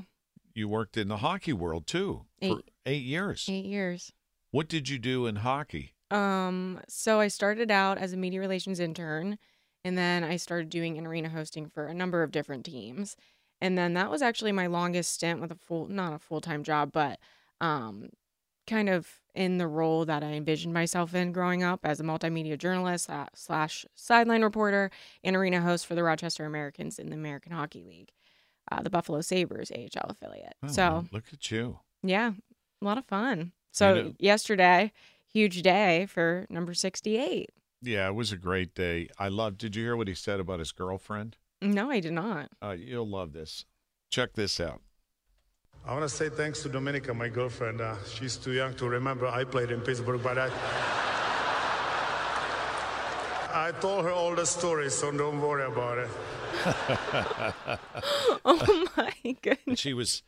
you 0.54 0.68
worked 0.68 0.96
in 0.96 1.08
the 1.08 1.18
hockey 1.18 1.52
world 1.52 1.86
too 1.86 2.26
for 2.40 2.58
Eight- 2.58 2.70
eight 2.86 3.02
years. 3.04 3.46
Eight 3.48 3.64
years. 3.66 4.12
What 4.50 4.68
did 4.68 4.88
you 4.88 4.98
do 4.98 5.26
in 5.26 5.36
hockey? 5.36 5.94
Um, 6.10 6.80
so 6.88 7.18
I 7.18 7.28
started 7.28 7.70
out 7.70 7.98
as 7.98 8.12
a 8.12 8.16
media 8.16 8.38
relations 8.38 8.78
intern, 8.78 9.38
and 9.84 9.98
then 9.98 10.22
I 10.22 10.36
started 10.36 10.70
doing 10.70 10.96
in 10.96 11.06
arena 11.06 11.28
hosting 11.28 11.68
for 11.68 11.86
a 11.86 11.94
number 11.94 12.22
of 12.22 12.30
different 12.30 12.64
teams. 12.64 13.16
And 13.60 13.76
then 13.76 13.94
that 13.94 14.10
was 14.10 14.22
actually 14.22 14.52
my 14.52 14.66
longest 14.68 15.12
stint 15.12 15.40
with 15.40 15.50
a 15.50 15.56
full, 15.56 15.88
not 15.88 16.12
a 16.12 16.18
full 16.18 16.40
time 16.40 16.62
job, 16.62 16.92
but 16.92 17.18
um, 17.60 18.10
kind 18.66 18.88
of 18.88 19.20
in 19.34 19.58
the 19.58 19.66
role 19.66 20.04
that 20.04 20.22
I 20.22 20.32
envisioned 20.32 20.72
myself 20.72 21.14
in 21.14 21.32
growing 21.32 21.62
up 21.62 21.80
as 21.84 21.98
a 22.00 22.04
multimedia 22.04 22.56
journalist 22.56 23.10
uh, 23.10 23.26
slash 23.34 23.84
sideline 23.94 24.42
reporter 24.42 24.90
and 25.24 25.34
arena 25.34 25.60
host 25.60 25.86
for 25.86 25.94
the 25.94 26.02
Rochester 26.04 26.44
Americans 26.44 26.98
in 26.98 27.08
the 27.10 27.16
American 27.16 27.52
Hockey 27.52 27.82
League, 27.82 28.12
uh, 28.70 28.82
the 28.82 28.90
Buffalo 28.90 29.20
Sabres 29.20 29.72
AHL 29.72 30.08
affiliate. 30.10 30.54
Oh, 30.62 30.68
so 30.68 31.04
look 31.12 31.24
at 31.32 31.50
you. 31.50 31.80
yeah, 32.02 32.32
a 32.80 32.84
lot 32.84 32.98
of 32.98 33.04
fun. 33.06 33.52
So 33.72 33.94
know- 33.94 34.14
yesterday, 34.20 34.92
huge 35.26 35.62
day 35.62 36.06
for 36.06 36.46
number 36.48 36.74
68. 36.74 37.50
Yeah, 37.82 38.08
it 38.08 38.14
was 38.14 38.32
a 38.32 38.36
great 38.38 38.74
day. 38.74 39.08
I 39.18 39.28
love. 39.28 39.58
Did 39.58 39.76
you 39.76 39.82
hear 39.82 39.96
what 39.96 40.08
he 40.08 40.14
said 40.14 40.40
about 40.40 40.58
his 40.60 40.72
girlfriend? 40.72 41.36
No, 41.60 41.90
I 41.90 42.00
did 42.00 42.12
not. 42.12 42.50
Uh, 42.62 42.70
you'll 42.78 43.08
love 43.08 43.32
this. 43.32 43.66
Check 44.10 44.34
this 44.34 44.58
out. 44.60 44.80
I 45.86 45.92
want 45.92 46.02
to 46.02 46.08
say 46.08 46.28
thanks 46.30 46.62
to 46.62 46.68
Dominika, 46.70 47.14
my 47.14 47.28
girlfriend. 47.28 47.80
Uh, 47.80 47.96
she's 48.06 48.36
too 48.36 48.52
young 48.52 48.74
to 48.74 48.88
remember 48.88 49.26
I 49.26 49.44
played 49.44 49.70
in 49.70 49.80
Pittsburgh, 49.80 50.22
but 50.22 50.38
I. 50.38 50.50
I 53.56 53.70
told 53.80 54.04
her 54.04 54.10
all 54.10 54.34
the 54.34 54.44
stories, 54.46 54.94
so 54.94 55.10
don't 55.12 55.40
worry 55.40 55.64
about 55.64 55.98
it. 55.98 56.08
oh 58.44 58.86
my 58.96 59.36
goodness. 59.42 59.78
she 59.78 59.94
was 59.94 60.22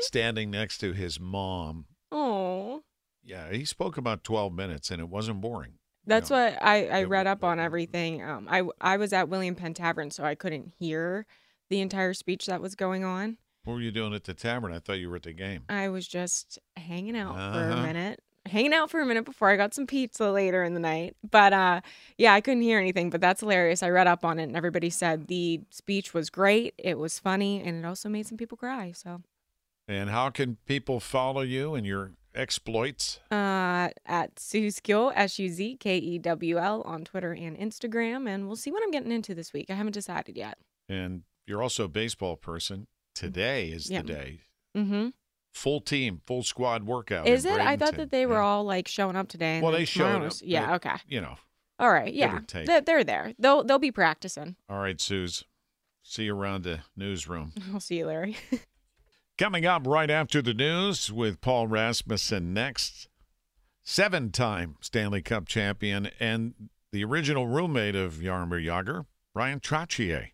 standing 0.00 0.50
next 0.50 0.78
to 0.78 0.92
his 0.92 1.20
mom. 1.20 1.86
Oh. 2.10 2.82
Yeah, 3.22 3.50
he 3.52 3.64
spoke 3.64 3.96
about 3.98 4.24
12 4.24 4.52
minutes 4.54 4.90
and 4.90 5.00
it 5.00 5.08
wasn't 5.08 5.40
boring. 5.40 5.74
That's 6.06 6.30
No. 6.30 6.36
what 6.36 6.58
I, 6.62 6.86
I 6.88 7.02
read 7.04 7.26
up 7.26 7.44
on 7.44 7.60
everything. 7.60 8.22
Um, 8.24 8.48
I 8.50 8.62
I 8.80 8.96
was 8.96 9.12
at 9.12 9.28
William 9.28 9.54
Penn 9.54 9.74
Tavern, 9.74 10.10
so 10.10 10.24
I 10.24 10.34
couldn't 10.34 10.72
hear 10.78 11.26
the 11.70 11.80
entire 11.80 12.14
speech 12.14 12.46
that 12.46 12.60
was 12.60 12.74
going 12.74 13.04
on. 13.04 13.36
What 13.64 13.74
were 13.74 13.80
you 13.80 13.92
doing 13.92 14.12
at 14.14 14.24
the 14.24 14.34
tavern? 14.34 14.72
I 14.72 14.78
thought 14.80 14.94
you 14.94 15.08
were 15.08 15.16
at 15.16 15.22
the 15.22 15.32
game. 15.32 15.62
I 15.68 15.88
was 15.88 16.06
just 16.08 16.58
hanging 16.76 17.16
out 17.16 17.34
for 17.34 17.40
Uh-huh. 17.60 17.74
a 17.80 17.82
minute, 17.82 18.20
hanging 18.46 18.72
out 18.72 18.90
for 18.90 19.00
a 19.00 19.06
minute 19.06 19.24
before 19.24 19.50
I 19.50 19.56
got 19.56 19.72
some 19.72 19.86
pizza 19.86 20.30
later 20.32 20.64
in 20.64 20.74
the 20.74 20.80
night. 20.80 21.16
But 21.30 21.52
uh, 21.52 21.80
yeah, 22.18 22.34
I 22.34 22.40
couldn't 22.40 22.62
hear 22.62 22.80
anything. 22.80 23.08
But 23.10 23.20
that's 23.20 23.40
hilarious. 23.40 23.82
I 23.82 23.88
read 23.90 24.08
up 24.08 24.24
on 24.24 24.38
it, 24.40 24.44
and 24.44 24.56
everybody 24.56 24.90
said 24.90 25.28
the 25.28 25.60
speech 25.70 26.12
was 26.12 26.28
great. 26.28 26.74
It 26.76 26.98
was 26.98 27.18
funny, 27.20 27.62
and 27.62 27.76
it 27.78 27.86
also 27.86 28.08
made 28.08 28.26
some 28.26 28.36
people 28.36 28.56
cry. 28.58 28.90
So 28.92 29.22
And 29.86 30.10
how 30.10 30.30
can 30.30 30.56
people 30.66 30.98
follow 30.98 31.42
you 31.42 31.74
and 31.76 31.86
your 31.86 32.12
exploits? 32.34 33.20
uh, 33.30 33.90
at 34.06 34.40
Sue 34.40 34.72
Skill, 34.72 35.12
S 35.14 35.38
U 35.38 35.48
Z 35.48 35.76
K 35.78 35.98
E 35.98 36.18
W 36.18 36.58
L 36.58 36.82
on 36.82 37.04
Twitter 37.04 37.32
and 37.32 37.56
Instagram, 37.56 38.28
and 38.28 38.48
we'll 38.48 38.56
see 38.56 38.72
what 38.72 38.82
I'm 38.82 38.90
getting 38.90 39.12
into 39.12 39.36
this 39.36 39.52
week. 39.52 39.70
I 39.70 39.74
haven't 39.74 39.92
decided 39.92 40.36
yet. 40.36 40.58
And 40.88 41.22
you're 41.46 41.62
also 41.62 41.84
a 41.84 41.88
baseball 41.88 42.36
person. 42.36 42.88
Today 43.14 43.68
is 43.68 43.90
Yeah. 43.90 44.02
the 44.02 44.08
day. 44.08 44.40
Mm-hmm. 44.76 45.08
Full 45.52 45.80
team, 45.80 46.22
full 46.26 46.42
squad 46.42 46.84
workout. 46.84 47.26
Is 47.26 47.44
it? 47.44 47.60
I 47.60 47.76
thought 47.76 47.96
that 47.96 48.10
they 48.10 48.24
were 48.26 48.36
Yeah. 48.36 48.40
all 48.44 48.64
like 48.64 48.88
showing 48.88 49.16
up 49.16 49.28
today. 49.28 49.60
Well, 49.60 49.72
they 49.72 49.84
showed 49.84 50.22
up. 50.22 50.32
Yeah. 50.42 50.66
but, 50.66 50.86
Okay. 50.86 50.96
You 51.06 51.20
know. 51.20 51.36
All 51.78 51.90
right. 51.92 52.12
Yeah. 52.12 52.40
They're, 52.52 52.80
they're 52.80 53.04
there. 53.04 53.32
They'll 53.38 53.62
they'll 53.64 53.78
be 53.78 53.92
practicing. 53.92 54.56
All 54.68 54.78
right, 54.78 55.00
Suze. 55.00 55.44
See 56.02 56.24
you 56.24 56.34
around 56.34 56.64
the 56.64 56.80
newsroom. 56.96 57.52
I'll 57.72 57.80
see 57.80 57.98
you, 57.98 58.06
Larry. 58.06 58.36
Coming 59.38 59.64
up 59.66 59.86
right 59.86 60.10
after 60.10 60.42
the 60.42 60.54
news 60.54 61.12
with 61.12 61.40
Paul 61.40 61.66
Rasmussen 61.66 62.52
next. 62.54 63.08
Seven 63.84 64.30
time 64.30 64.76
Stanley 64.80 65.22
Cup 65.22 65.46
champion 65.48 66.10
and 66.20 66.54
the 66.92 67.04
original 67.04 67.46
roommate 67.46 67.96
of 67.96 68.14
Jaromir 68.14 68.64
Jagr, 68.64 69.06
Bryan 69.34 69.58
Trottier. 69.60 70.31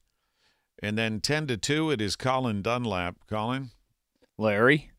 And 0.83 0.97
then 0.97 1.21
10 1.21 1.47
to 1.49 1.57
2, 1.57 1.91
it 1.91 2.01
is 2.01 2.15
Colin 2.17 2.63
Dunlap. 2.63 3.17
Colin, 3.29 3.71
Larry. 4.37 4.91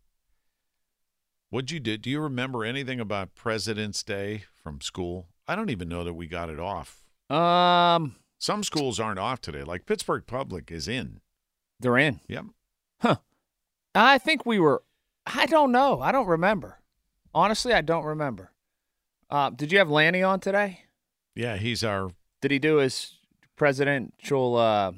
what'd 1.49 1.71
you 1.71 1.79
do? 1.79 1.97
Do 1.97 2.09
you 2.09 2.19
remember 2.19 2.65
anything 2.65 2.99
about 2.99 3.35
President's 3.35 4.03
Day 4.03 4.43
from 4.61 4.81
school? 4.81 5.27
I 5.47 5.55
don't 5.55 5.69
even 5.69 5.87
know 5.89 6.03
that 6.03 6.13
we 6.13 6.27
got 6.27 6.49
it 6.49 6.59
off. 6.59 7.01
Um, 7.29 8.15
Some 8.37 8.63
schools 8.63 8.99
aren't 8.99 9.19
off 9.19 9.39
today. 9.41 9.63
Like 9.63 9.85
Pittsburgh 9.85 10.23
Public 10.27 10.69
is 10.71 10.87
in. 10.87 11.21
they're 11.79 11.97
in. 11.97 12.19
Yep. 12.27 12.45
Huh. 13.01 13.15
I 13.95 14.17
think 14.17 14.45
we 14.45 14.59
were. 14.59 14.83
I 15.25 15.45
don't 15.45 15.71
know. 15.71 16.01
I 16.01 16.11
don't 16.11 16.27
remember. 16.27 16.79
Honestly, 17.33 17.73
I 17.73 17.81
don't 17.81 18.03
remember. 18.05 18.51
Uh, 19.29 19.49
did 19.51 19.71
you 19.71 19.77
have 19.77 19.89
Lanny 19.89 20.23
on 20.23 20.39
today? 20.39 20.81
Yeah, 21.35 21.55
he's 21.57 21.83
our 21.83 22.09
Did 22.41 22.51
he 22.51 22.59
do 22.59 22.77
his 22.77 23.13
presidential 23.55 24.55
uh, 24.57 24.91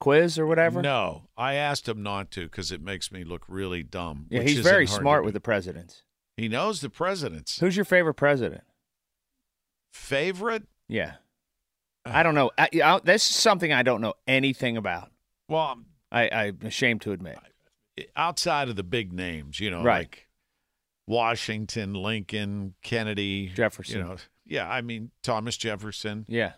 quiz 0.00 0.38
or 0.38 0.46
whatever? 0.46 0.82
No, 0.82 1.28
I 1.36 1.54
asked 1.54 1.88
him 1.88 2.02
not 2.02 2.30
to 2.32 2.42
because 2.46 2.72
it 2.72 2.82
makes 2.82 3.12
me 3.12 3.22
look 3.24 3.44
really 3.48 3.82
dumb. 3.82 4.26
Yeah, 4.30 4.42
he's 4.42 4.58
very 4.60 4.86
smart 4.86 5.24
with 5.24 5.34
the 5.34 5.40
presidents. 5.40 6.02
He 6.36 6.48
knows 6.48 6.80
the 6.80 6.90
presidents. 6.90 7.60
Who's 7.60 7.76
your 7.76 7.84
favorite 7.84 8.14
president? 8.14 8.62
Favorite? 9.92 10.64
Yeah. 10.88 11.14
I 12.04 12.22
don't 12.22 12.34
know. 12.34 12.50
I, 12.56 12.68
I, 12.82 13.00
this 13.04 13.28
is 13.28 13.36
something 13.36 13.72
I 13.72 13.82
don't 13.82 14.00
know 14.00 14.14
anything 14.26 14.76
about. 14.76 15.10
Well, 15.48 15.80
I, 16.10 16.28
I'm 16.30 16.58
ashamed 16.64 17.02
to 17.02 17.12
admit. 17.12 17.38
outside 18.16 18.68
of 18.68 18.76
the 18.76 18.82
big 18.82 19.12
names, 19.12 19.60
you 19.60 19.70
know, 19.70 19.82
Right. 19.82 19.98
like 20.08 20.28
Washington, 21.06 21.92
Lincoln, 21.94 22.74
Kennedy, 22.82 23.48
Jefferson. 23.54 23.98
You 23.98 24.04
know, 24.04 24.16
yeah. 24.46 24.68
I 24.70 24.80
mean 24.80 25.10
Thomas 25.22 25.56
Jefferson. 25.56 26.24
Yeah. 26.28 26.52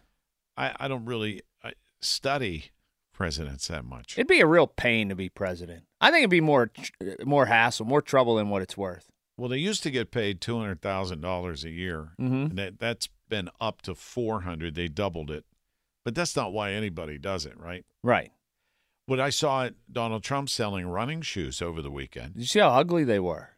I, 0.56 0.74
I 0.78 0.88
don't 0.88 1.06
really 1.06 1.42
I 1.64 1.72
study 2.00 2.70
presidents 3.12 3.68
that 3.68 3.84
much. 3.84 4.14
It'd 4.18 4.26
be 4.28 4.40
a 4.40 4.46
real 4.46 4.66
pain 4.66 5.08
to 5.08 5.14
be 5.14 5.28
president. 5.28 5.84
I 6.00 6.10
think 6.10 6.20
it'd 6.22 6.30
be 6.30 6.40
more 6.40 6.70
more 7.24 7.46
hassle, 7.46 7.86
more 7.86 8.02
trouble 8.02 8.36
than 8.36 8.48
what 8.48 8.62
it's 8.62 8.76
worth. 8.76 9.08
Well, 9.36 9.48
they 9.48 9.58
used 9.58 9.82
to 9.84 9.90
get 9.90 10.10
paid 10.10 10.40
two 10.40 10.58
hundred 10.58 10.80
thousand 10.82 11.20
dollars 11.20 11.64
a 11.64 11.70
year, 11.70 12.10
Mhm. 12.20 12.50
and 12.50 12.58
that 12.58 12.78
that's 12.78 13.08
been 13.28 13.48
up 13.60 13.82
to 13.82 13.94
four 13.94 14.42
hundred. 14.42 14.74
They 14.74 14.88
doubled 14.88 15.30
it, 15.30 15.44
but 16.04 16.14
that's 16.14 16.36
not 16.36 16.52
why 16.52 16.72
anybody 16.72 17.18
does 17.18 17.46
it, 17.46 17.58
right? 17.58 17.84
Right. 18.02 18.30
What 19.06 19.20
I 19.20 19.30
saw 19.30 19.68
Donald 19.90 20.22
Trump 20.22 20.48
selling 20.48 20.86
running 20.86 21.22
shoes 21.22 21.60
over 21.60 21.82
the 21.82 21.90
weekend, 21.90 22.34
Did 22.34 22.40
you 22.42 22.46
see 22.46 22.60
how 22.60 22.70
ugly 22.70 23.04
they 23.04 23.18
were? 23.20 23.50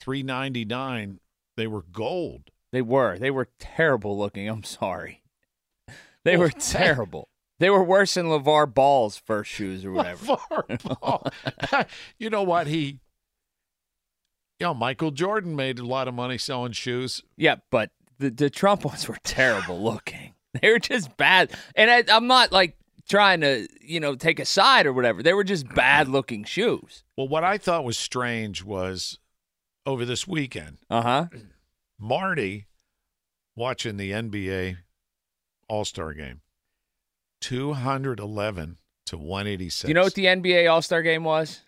three 0.00 0.22
ninety 0.22 0.64
nine. 0.64 1.20
They 1.56 1.66
were 1.68 1.82
gold. 1.82 2.50
They 2.72 2.82
were. 2.82 3.16
They 3.18 3.30
were 3.30 3.48
terrible 3.60 4.18
looking. 4.18 4.48
I'm 4.48 4.64
sorry. 4.64 5.22
They 6.24 6.36
were 6.38 6.48
terrible. 6.58 7.28
They 7.60 7.70
were 7.70 7.84
worse 7.84 8.14
than 8.14 8.26
LaVar 8.26 8.74
Ball's 8.74 9.16
first 9.16 9.50
shoes 9.50 9.84
or 9.84 9.92
whatever. 9.92 10.24
LeVar 10.26 11.00
Ball. 11.00 11.84
you 12.18 12.30
know 12.30 12.42
what 12.42 12.66
he? 12.66 12.98
You 14.60 14.66
know, 14.68 14.74
Michael 14.74 15.10
Jordan 15.10 15.56
made 15.56 15.78
a 15.78 15.86
lot 15.86 16.08
of 16.08 16.14
money 16.14 16.38
selling 16.38 16.72
shoes. 16.72 17.22
Yeah, 17.36 17.56
but 17.70 17.90
the, 18.18 18.30
the 18.30 18.50
Trump 18.50 18.84
ones 18.84 19.08
were 19.08 19.18
terrible 19.24 19.80
looking. 19.82 20.32
They 20.62 20.70
were 20.70 20.78
just 20.78 21.16
bad. 21.16 21.50
And 21.74 21.90
I, 21.90 22.04
I'm 22.14 22.28
not 22.28 22.52
like 22.52 22.76
trying 23.08 23.40
to, 23.40 23.66
you 23.80 23.98
know, 23.98 24.14
take 24.14 24.38
a 24.38 24.44
side 24.44 24.86
or 24.86 24.92
whatever. 24.92 25.20
They 25.20 25.34
were 25.34 25.42
just 25.42 25.68
bad 25.74 26.06
looking 26.06 26.44
shoes. 26.44 27.02
Well, 27.18 27.26
what 27.26 27.42
I 27.42 27.58
thought 27.58 27.82
was 27.82 27.98
strange 27.98 28.62
was 28.62 29.18
over 29.84 30.04
this 30.04 30.28
weekend, 30.28 30.78
Uh 30.88 31.02
huh. 31.02 31.26
Marty 31.98 32.68
watching 33.56 33.96
the 33.96 34.12
NBA 34.12 34.76
All 35.68 35.84
Star 35.84 36.12
game, 36.14 36.40
two 37.44 37.74
hundred 37.74 38.18
eleven 38.20 38.78
to 39.06 39.18
one 39.18 39.46
eighty 39.46 39.68
six. 39.68 39.88
You 39.88 39.94
know 39.94 40.02
what 40.02 40.14
the 40.14 40.24
NBA 40.24 40.70
All 40.70 40.80
Star 40.80 41.02
game 41.02 41.24
was? 41.24 41.60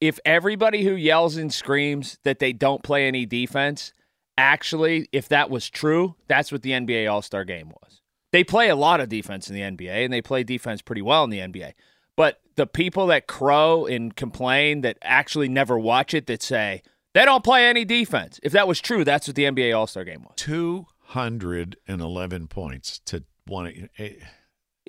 If 0.00 0.18
everybody 0.24 0.84
who 0.84 0.92
yells 0.94 1.36
and 1.36 1.52
screams 1.52 2.18
that 2.22 2.38
they 2.38 2.52
don't 2.52 2.82
play 2.82 3.06
any 3.06 3.26
defense, 3.26 3.92
actually, 4.38 5.08
if 5.12 5.28
that 5.28 5.50
was 5.50 5.68
true, 5.68 6.14
that's 6.28 6.52
what 6.52 6.62
the 6.62 6.70
NBA 6.70 7.10
All 7.10 7.22
Star 7.22 7.44
game 7.44 7.70
was. 7.82 8.00
They 8.32 8.44
play 8.44 8.68
a 8.68 8.76
lot 8.76 9.00
of 9.00 9.08
defense 9.08 9.50
in 9.50 9.56
the 9.56 9.62
NBA, 9.62 10.04
and 10.04 10.12
they 10.12 10.22
play 10.22 10.44
defense 10.44 10.80
pretty 10.80 11.02
well 11.02 11.24
in 11.24 11.30
the 11.30 11.40
NBA. 11.40 11.72
But 12.16 12.40
the 12.54 12.66
people 12.66 13.08
that 13.08 13.26
crow 13.26 13.86
and 13.86 14.14
complain 14.14 14.82
that 14.82 14.98
actually 15.02 15.48
never 15.48 15.76
watch 15.78 16.14
it, 16.14 16.26
that 16.28 16.42
say 16.42 16.82
they 17.14 17.24
don't 17.24 17.42
play 17.42 17.66
any 17.66 17.84
defense, 17.84 18.38
if 18.44 18.52
that 18.52 18.68
was 18.68 18.80
true, 18.80 19.04
that's 19.04 19.26
what 19.26 19.34
the 19.34 19.44
NBA 19.44 19.76
All 19.76 19.88
Star 19.88 20.04
game 20.04 20.22
was. 20.22 20.34
two 20.36 20.86
hundred 21.06 21.76
and 21.88 22.00
eleven 22.00 22.46
points 22.46 23.00
to 23.06 23.24
one. 23.46 23.88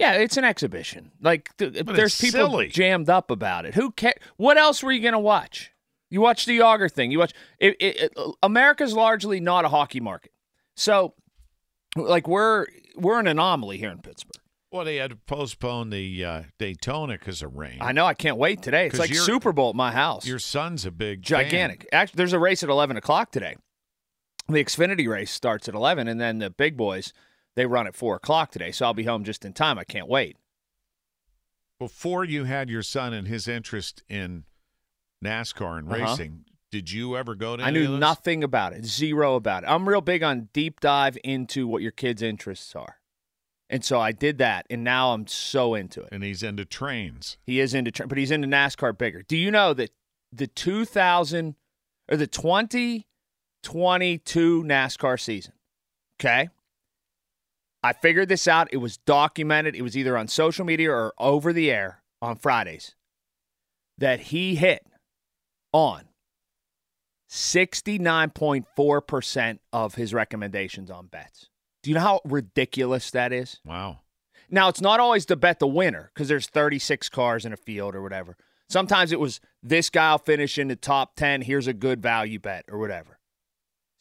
Yeah, 0.02 0.14
it's 0.14 0.36
an 0.36 0.44
exhibition. 0.44 1.12
Like 1.22 1.56
th- 1.58 1.86
there's 1.86 2.20
people 2.20 2.50
silly. 2.50 2.70
jammed 2.70 3.08
up 3.08 3.30
about 3.30 3.66
it. 3.68 3.76
Who 3.76 3.92
cares? 3.92 4.16
What 4.36 4.58
else 4.58 4.82
were 4.82 4.92
you 4.92 5.00
going 5.00 5.14
to 5.14 5.20
watch? 5.20 5.72
You 6.10 6.22
watch 6.22 6.46
the 6.48 6.60
Auger 6.60 6.90
thing. 6.90 7.12
You 7.12 7.20
watch. 7.20 7.34
It, 7.60 7.76
it, 7.80 7.98
it, 8.02 8.18
America's 8.42 8.94
largely 8.94 9.40
not 9.40 9.64
a 9.64 9.70
hockey 9.70 10.00
market, 10.00 10.32
so 10.76 11.14
like 11.96 12.28
we're 12.28 12.66
we're 12.98 13.20
an 13.20 13.28
anomaly 13.28 13.78
here 13.78 13.92
in 13.92 14.00
Pittsburgh. 14.00 14.42
Well, 14.72 14.86
they 14.86 14.96
had 14.96 15.12
to 15.12 15.18
postpone 15.18 15.92
the 15.92 16.26
uh, 16.26 16.44
Daytona 16.58 17.20
because 17.20 17.44
of 17.44 17.56
rain. 17.56 17.78
I 17.80 17.92
know. 17.92 18.06
I 18.06 18.16
can't 18.16 18.38
wait 18.38 18.64
today. 18.64 18.88
It's 18.88 18.98
like 18.98 19.14
Super 19.14 19.54
Bowl 19.54 19.70
at 19.70 19.76
my 19.76 19.92
house. 19.92 20.26
Your 20.26 20.40
son's 20.40 20.84
a 20.84 20.92
big 20.92 21.28
fan. 21.28 21.44
gigantic. 21.44 21.88
Actually, 21.92 22.18
there's 22.18 22.34
a 22.34 22.40
race 22.40 22.64
at 22.64 22.70
11 22.70 22.98
o'clock 22.98 23.32
today. 23.32 23.58
The 24.48 24.64
Xfinity 24.64 25.08
race 25.08 25.30
starts 25.30 25.68
at 25.68 25.76
11, 25.76 26.08
and 26.08 26.20
then 26.20 26.40
the 26.40 26.50
big 26.50 26.76
boys 26.78 27.14
they 27.56 27.66
run 27.66 27.88
at 27.88 27.96
four 27.96 28.16
o'clock 28.16 28.52
today. 28.52 28.72
So 28.72 28.86
I'll 28.86 28.94
be 28.94 29.04
home 29.06 29.24
just 29.24 29.44
in 29.46 29.54
time. 29.54 29.78
I 29.80 29.84
can't 29.84 30.08
wait. 30.08 30.38
Before 31.80 32.24
you 32.24 32.44
had 32.46 32.70
your 32.70 32.84
son 32.84 33.14
and 33.14 33.28
his 33.28 33.48
interest 33.48 34.04
in 34.08 34.44
NASCAR 35.24 35.80
and 35.80 35.92
Uh-huh. 35.92 36.12
racing, 36.12 36.46
did 36.70 36.92
you 36.92 37.18
ever 37.18 37.34
go 37.36 37.58
to? 37.58 37.64
I 37.64 37.72
knew 37.72 37.98
nothing 37.98 38.44
about 38.44 38.74
it, 38.74 38.86
zero 38.86 39.36
about 39.36 39.64
it. 39.64 39.68
I'm 39.68 39.90
real 39.90 40.02
big 40.02 40.22
on 40.24 40.50
deep 40.54 40.80
dive 40.80 41.18
into 41.24 41.68
what 41.68 41.82
your 41.82 41.92
kids' 41.92 42.22
interests 42.22 42.76
are. 42.76 42.98
And 43.70 43.84
so 43.86 44.00
I 44.00 44.12
did 44.12 44.38
that, 44.38 44.68
and 44.70 44.84
now 44.84 45.14
I'm 45.14 45.26
so 45.28 45.74
into 45.76 46.02
it. 46.02 46.10
And 46.12 46.24
he's 46.24 46.44
into 46.44 46.66
trains. 46.66 47.38
He 47.46 47.60
is 47.60 47.74
into, 47.74 47.90
tra- 47.90 48.08
but 48.08 48.18
he's 48.18 48.32
into 48.32 48.48
NASCAR 48.48 48.98
bigger. 48.98 49.24
Do 49.24 49.38
you 49.38 49.50
know 49.50 49.74
that 49.74 49.92
the 50.32 50.48
2000 50.48 51.56
or 52.10 52.18
the 52.18 52.28
2022 52.28 54.64
NASCAR 54.64 55.20
season? 55.20 55.54
Okay. 56.20 56.50
I 57.84 57.94
figured 57.94 58.30
this 58.30 58.48
out. 58.48 58.68
It 58.72 58.78
was 58.78 58.98
documented. 58.98 59.76
It 59.76 59.82
was 59.82 59.98
either 59.98 60.16
on 60.18 60.28
social 60.28 60.66
media 60.66 60.92
or 60.92 61.14
over 61.18 61.52
the 61.52 61.72
air 61.72 62.04
on 62.22 62.36
Fridays 62.36 62.94
that 63.98 64.20
he 64.20 64.54
hit 64.56 64.86
on 65.74 66.04
69.4% 67.30 69.60
of 69.72 69.96
his 69.96 70.14
recommendations 70.14 70.92
on 70.92 71.08
bets. 71.08 71.48
Do 71.82 71.90
you 71.90 71.96
know 71.96 72.02
how 72.02 72.22
ridiculous 72.26 73.10
that 73.12 73.32
is? 73.34 73.60
Wow. 73.66 74.02
Now 74.50 74.68
it's 74.68 74.82
not 74.82 75.00
always 75.00 75.26
to 75.28 75.36
bet 75.36 75.60
the 75.60 75.68
winner 75.68 76.12
because 76.14 76.28
there's 76.28 76.48
36 76.48 77.10
cars 77.10 77.46
in 77.46 77.54
a 77.54 77.58
field 77.58 77.96
or 77.96 78.02
whatever. 78.02 78.36
Sometimes 78.70 79.12
it 79.12 79.20
was 79.20 79.40
this 79.64 79.90
guy 79.90 80.12
will 80.12 80.20
finish 80.20 80.60
in 80.60 80.68
the 80.68 80.76
top 80.76 81.16
10. 81.16 81.44
Here's 81.44 81.68
a 81.68 81.74
good 81.74 82.02
value 82.02 82.40
bet 82.40 82.66
or 82.70 82.78
whatever. 82.78 83.18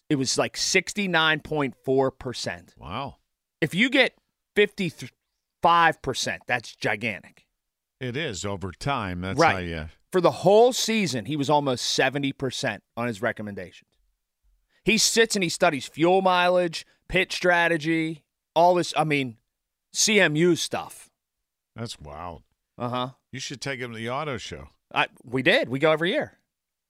It 0.09 0.17
was 0.17 0.37
like 0.37 0.57
69.4%. 0.57 2.79
Wow. 2.79 3.17
If 3.61 3.75
you 3.75 3.91
get 3.91 4.15
55%, 4.57 5.11
that's 6.47 6.75
gigantic. 6.75 7.47
It 8.01 8.17
is 8.17 8.45
over 8.45 8.73
time. 8.73 9.21
That's 9.21 9.39
Right. 9.39 9.53
how 9.53 9.59
you. 9.59 9.89
For 10.11 10.21
the 10.21 10.31
whole 10.31 10.73
season, 10.73 11.27
he 11.27 11.37
was 11.37 11.49
almost 11.51 11.85
70% 11.97 12.81
on 12.97 13.07
his 13.07 13.23
recommendations. 13.23 13.91
He 14.85 14.99
sits 14.99 15.37
and 15.37 15.43
he 15.43 15.49
studies 15.49 15.87
fuel 15.87 16.23
mileage, 16.23 16.87
pit 17.09 17.31
strategy, 17.33 18.25
all 18.57 18.75
this, 18.75 18.93
I 18.97 19.05
mean, 19.05 19.37
CMU 19.95 20.57
stuff. 20.57 21.11
That's 21.77 22.01
wild. 22.01 22.43
Uh 22.79 22.89
huh. 22.89 23.09
You 23.31 23.39
should 23.41 23.61
take 23.61 23.79
him 23.79 23.93
to 23.93 23.99
the 23.99 24.09
auto 24.11 24.39
show. 24.39 24.69
I, 24.93 25.07
we 25.23 25.43
did. 25.43 25.69
We 25.69 25.79
go 25.79 25.93
every 25.93 26.11
year. 26.13 26.39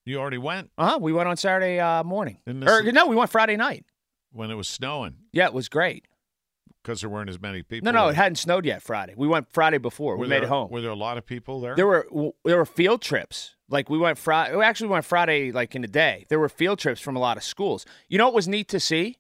You 0.07 0.19
already 0.19 0.39
went 0.39 0.71
Uh 0.79 0.91
huh. 0.91 0.99
We 1.01 1.13
went 1.13 1.29
on 1.29 1.37
Saturday 1.37 1.79
uh, 1.81 2.03
morning. 2.05 2.39
Or, 2.47 2.83
no, 2.83 3.07
we 3.07 3.17
went 3.17 3.31
Friday 3.31 3.57
night. 3.57 3.85
when 4.33 4.51
it 4.51 4.55
was 4.55 4.69
snowing 4.69 5.17
Yeah, 5.33 5.47
it 5.47 5.53
was 5.53 5.69
great. 5.69 6.07
Because 6.83 7.01
there 7.03 7.11
weren't 7.11 7.29
as 7.31 7.41
many 7.41 7.63
people. 7.63 7.85
No, 7.85 7.91
no, 7.91 8.05
there. 8.05 8.13
it 8.13 8.17
hadn't 8.17 8.37
snowed 8.37 8.65
yet 8.65 8.83
Friday. 8.83 9.15
We 9.17 9.29
went 9.29 9.49
Friday 9.53 9.79
before. 9.79 10.17
Were 10.17 10.23
we 10.23 10.29
made 10.29 10.43
it 10.43 10.49
home. 10.49 10.71
Were 10.71 10.81
there 10.81 10.91
a 10.91 10.95
lot 10.97 11.19
of 11.19 11.27
people 11.27 11.61
there? 11.61 11.75
There 11.77 11.87
were 11.87 12.07
there 12.45 12.57
were 12.57 12.67
field 12.67 13.03
trips. 13.03 13.55
Like 13.69 13.89
we 13.91 13.99
went 13.99 14.19
Friday. 14.19 14.57
We 14.57 14.65
actually 14.65 14.89
went 14.89 15.05
Friday, 15.05 15.53
like 15.53 15.75
in 15.75 15.83
the 15.83 15.89
day. 15.89 16.27
There 16.29 16.39
were 16.41 16.49
field 16.49 16.79
trips 16.79 17.01
from 17.01 17.17
a 17.17 17.21
lot 17.21 17.37
of 17.37 17.43
schools. 17.43 17.85
You 18.09 18.19
know 18.19 18.25
what 18.27 18.35
was 18.35 18.49
neat 18.49 18.69
to 18.69 18.81
see? 18.81 19.17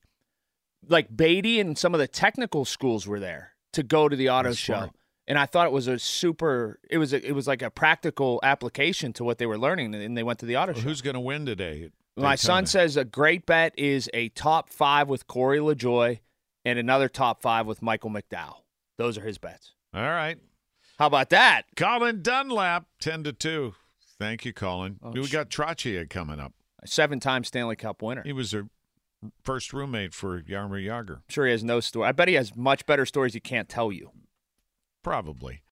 Like 0.88 1.14
Beattie 1.14 1.60
and 1.60 1.76
some 1.76 1.94
of 1.94 2.00
the 2.00 2.08
technical 2.08 2.64
schools 2.64 3.06
were 3.06 3.20
there 3.20 3.52
to 3.74 3.82
go 3.82 4.08
to 4.08 4.16
the 4.16 4.30
auto 4.30 4.48
That's 4.48 4.58
show, 4.58 4.74
smart. 4.74 4.90
and 5.28 5.38
I 5.38 5.46
thought 5.46 5.66
it 5.66 5.72
was 5.72 5.86
a 5.86 5.98
super. 5.98 6.80
It 6.90 6.98
was 6.98 7.12
a, 7.12 7.24
it 7.24 7.32
was 7.32 7.46
like 7.46 7.62
a 7.62 7.70
practical 7.70 8.40
application 8.42 9.12
to 9.14 9.24
what 9.24 9.38
they 9.38 9.46
were 9.46 9.58
learning, 9.58 9.94
and 9.94 10.16
they 10.16 10.22
went 10.22 10.38
to 10.40 10.46
the 10.46 10.56
auto 10.56 10.72
Well, 10.72 10.80
show. 10.82 10.88
who's 10.88 11.02
going 11.02 11.14
to 11.14 11.20
win 11.20 11.44
today? 11.46 11.90
My 12.16 12.34
son 12.34 12.66
says 12.66 12.96
a 12.96 13.04
great 13.04 13.46
bet 13.46 13.72
is 13.78 14.10
a 14.12 14.28
top 14.30 14.68
five 14.70 15.08
with 15.08 15.26
Corey 15.26 15.58
LaJoie 15.58 16.18
and 16.64 16.78
another 16.78 17.08
top 17.08 17.42
five 17.42 17.66
with 17.66 17.82
Michael 17.82 18.10
McDowell. 18.10 18.62
Those 18.98 19.16
are 19.18 19.22
his 19.22 19.38
bets. 19.38 19.72
All 19.94 20.02
right. 20.02 20.38
How 20.98 21.06
about 21.06 21.30
that? 21.30 21.62
Colin 21.76 22.22
Dunlap, 22.22 22.86
10 23.00 23.24
to 23.24 23.32
2. 23.32 23.74
Thank 24.18 24.44
you, 24.44 24.52
Colin. 24.52 25.00
Oh, 25.02 25.12
we 25.12 25.28
got 25.28 25.48
Trachia 25.48 26.08
coming 26.08 26.38
up. 26.38 26.52
Seven-time 26.84 27.44
Stanley 27.44 27.76
Cup 27.76 28.02
winner. 28.02 28.22
He 28.22 28.34
was 28.34 28.52
a 28.52 28.68
first 29.42 29.72
roommate 29.72 30.12
for 30.12 30.40
Jaromir 30.42 30.84
Jagr. 30.86 31.16
I'm 31.16 31.22
sure 31.28 31.46
he 31.46 31.52
has 31.52 31.64
no 31.64 31.80
story. 31.80 32.08
I 32.08 32.12
bet 32.12 32.28
he 32.28 32.34
has 32.34 32.54
much 32.54 32.84
better 32.86 33.06
stories 33.06 33.32
he 33.34 33.40
can't 33.40 33.68
tell 33.68 33.90
you. 33.90 34.10
Probably. 35.02 35.62